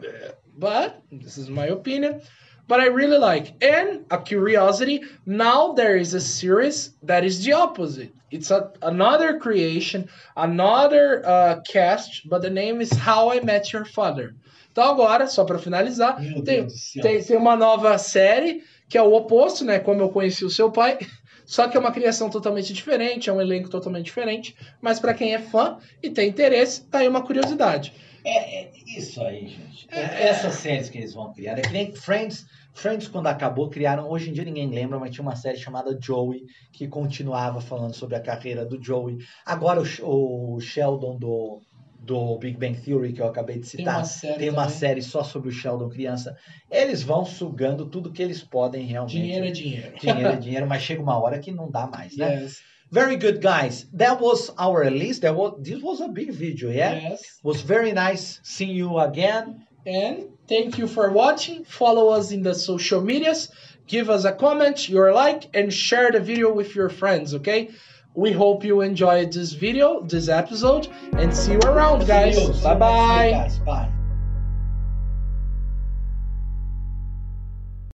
but 0.58 1.02
this 1.10 1.38
is 1.38 1.48
my 1.48 1.66
opinion. 1.66 2.20
But 2.68 2.80
I 2.80 2.86
really 2.86 3.18
like. 3.18 3.64
And 3.64 4.04
a 4.10 4.18
curiosity. 4.18 5.02
Now 5.26 5.72
there 5.72 5.96
is 5.96 6.14
a 6.14 6.20
series 6.20 6.94
that 7.02 7.24
is 7.24 7.44
the 7.44 7.54
opposite. 7.54 8.14
It's 8.30 8.50
a, 8.52 8.70
another 8.82 9.38
creation, 9.38 10.08
another 10.36 11.26
uh, 11.26 11.60
cast, 11.68 12.28
but 12.28 12.42
the 12.42 12.50
name 12.50 12.80
is 12.80 12.92
How 12.92 13.32
I 13.32 13.40
Met 13.40 13.72
Your 13.72 13.84
Father. 13.84 14.36
Então 14.70 14.84
agora, 14.84 15.26
só 15.26 15.44
para 15.44 15.58
finalizar, 15.58 16.20
Meu 16.20 16.42
tem, 16.42 16.66
tem, 17.02 17.22
tem 17.22 17.36
uma 17.36 17.56
nova 17.56 17.96
série 17.98 18.62
que 18.88 18.98
é 18.98 19.02
o 19.02 19.14
oposto, 19.14 19.64
né? 19.64 19.78
Como 19.78 20.00
eu 20.00 20.10
conheci 20.10 20.44
o 20.44 20.50
seu 20.50 20.70
pai. 20.70 20.98
Só 21.46 21.66
que 21.66 21.76
é 21.76 21.80
uma 21.80 21.90
criação 21.90 22.30
totalmente 22.30 22.72
diferente, 22.72 23.28
é 23.28 23.32
um 23.32 23.40
elenco 23.40 23.68
totalmente 23.68 24.04
diferente. 24.04 24.54
Mas 24.80 25.00
para 25.00 25.12
quem 25.12 25.34
é 25.34 25.40
fã 25.40 25.78
e 26.00 26.08
tem 26.08 26.28
interesse, 26.28 26.84
tá 26.84 26.98
aí 26.98 27.08
uma 27.08 27.22
curiosidade. 27.24 27.92
É, 28.24 28.62
é 28.62 28.70
isso 28.96 29.20
aí, 29.20 29.48
gente. 29.48 29.88
É 29.90 30.28
Essas 30.28 30.54
séries 30.54 30.88
que 30.88 30.98
eles 30.98 31.12
vão 31.12 31.32
criar. 31.32 31.58
É 31.58 31.62
que 31.62 31.72
nem 31.72 31.92
Friends. 31.92 32.46
Friends, 32.72 33.08
quando 33.08 33.26
acabou, 33.26 33.68
criaram. 33.68 34.08
Hoje 34.08 34.30
em 34.30 34.32
dia 34.32 34.44
ninguém 34.44 34.68
lembra, 34.68 34.98
mas 34.98 35.10
tinha 35.10 35.22
uma 35.22 35.34
série 35.34 35.58
chamada 35.58 35.98
Joey, 36.00 36.44
que 36.72 36.86
continuava 36.86 37.60
falando 37.60 37.94
sobre 37.94 38.14
a 38.14 38.20
carreira 38.20 38.64
do 38.64 38.80
Joey. 38.80 39.18
Agora 39.44 39.82
o, 39.82 40.54
o 40.54 40.60
Sheldon 40.60 41.18
do, 41.18 41.60
do 42.02 42.38
Big 42.38 42.58
Bang 42.58 42.78
Theory, 42.80 43.12
que 43.12 43.20
eu 43.20 43.26
acabei 43.26 43.58
de 43.58 43.70
Tem 43.70 43.80
citar, 43.80 43.98
uma 43.98 44.04
série 44.04 44.38
tem 44.38 44.50
uma 44.50 44.68
série 44.68 45.02
só 45.02 45.22
sobre 45.22 45.50
o 45.50 45.52
Sheldon 45.52 45.88
criança. 45.88 46.36
Eles 46.70 47.02
vão 47.02 47.24
sugando 47.24 47.86
tudo 47.86 48.12
que 48.12 48.22
eles 48.22 48.42
podem 48.42 48.86
realmente. 48.86 49.20
Dinheiro 49.20 49.46
é 49.46 49.50
dinheiro. 49.50 49.92
Dinheiro 50.00 50.28
é 50.28 50.36
dinheiro, 50.36 50.66
mas 50.66 50.82
chega 50.82 51.02
uma 51.02 51.18
hora 51.18 51.38
que 51.38 51.52
não 51.52 51.70
dá 51.70 51.86
mais, 51.86 52.16
né? 52.16 52.42
Yes. 52.42 52.58
Very 52.92 53.16
good, 53.16 53.38
guys. 53.40 53.88
That 53.96 54.20
was 54.20 54.50
our 54.58 54.90
list. 54.90 55.22
That 55.22 55.36
was 55.36 55.62
this 55.62 55.80
was 55.80 56.00
a 56.00 56.08
big 56.08 56.32
video, 56.32 56.70
yeah. 56.70 57.10
Yes. 57.10 57.38
Was 57.44 57.60
very 57.60 57.92
nice 57.92 58.40
seeing 58.42 58.74
you 58.74 58.98
again. 58.98 59.64
And 59.86 60.30
thank 60.48 60.76
you 60.76 60.88
for 60.88 61.08
watching. 61.10 61.64
Follow 61.64 62.08
us 62.08 62.32
in 62.32 62.42
the 62.42 62.54
social 62.54 63.00
medias. 63.00 63.48
Give 63.86 64.10
us 64.10 64.24
a 64.24 64.32
comment, 64.32 64.88
your 64.88 65.12
like, 65.12 65.54
and 65.54 65.72
share 65.72 66.10
the 66.10 66.20
video 66.20 66.52
with 66.52 66.74
your 66.74 66.88
friends, 66.88 67.34
okay? 67.34 67.70
We 68.14 68.32
hope 68.32 68.64
you 68.64 68.80
enjoyed 68.80 69.32
this 69.32 69.52
video, 69.52 70.02
this 70.02 70.28
episode, 70.28 70.88
and 71.12 71.34
see 71.34 71.52
you 71.52 71.60
around, 71.60 72.06
guys. 72.06 72.34
See 72.36 72.46
you. 72.46 72.54
See 72.54 72.68
you 72.68 72.74
Bye 72.78 73.30
next 73.30 73.58
week, 73.58 73.64
bye. 73.64 73.86
Bye. 73.88 73.99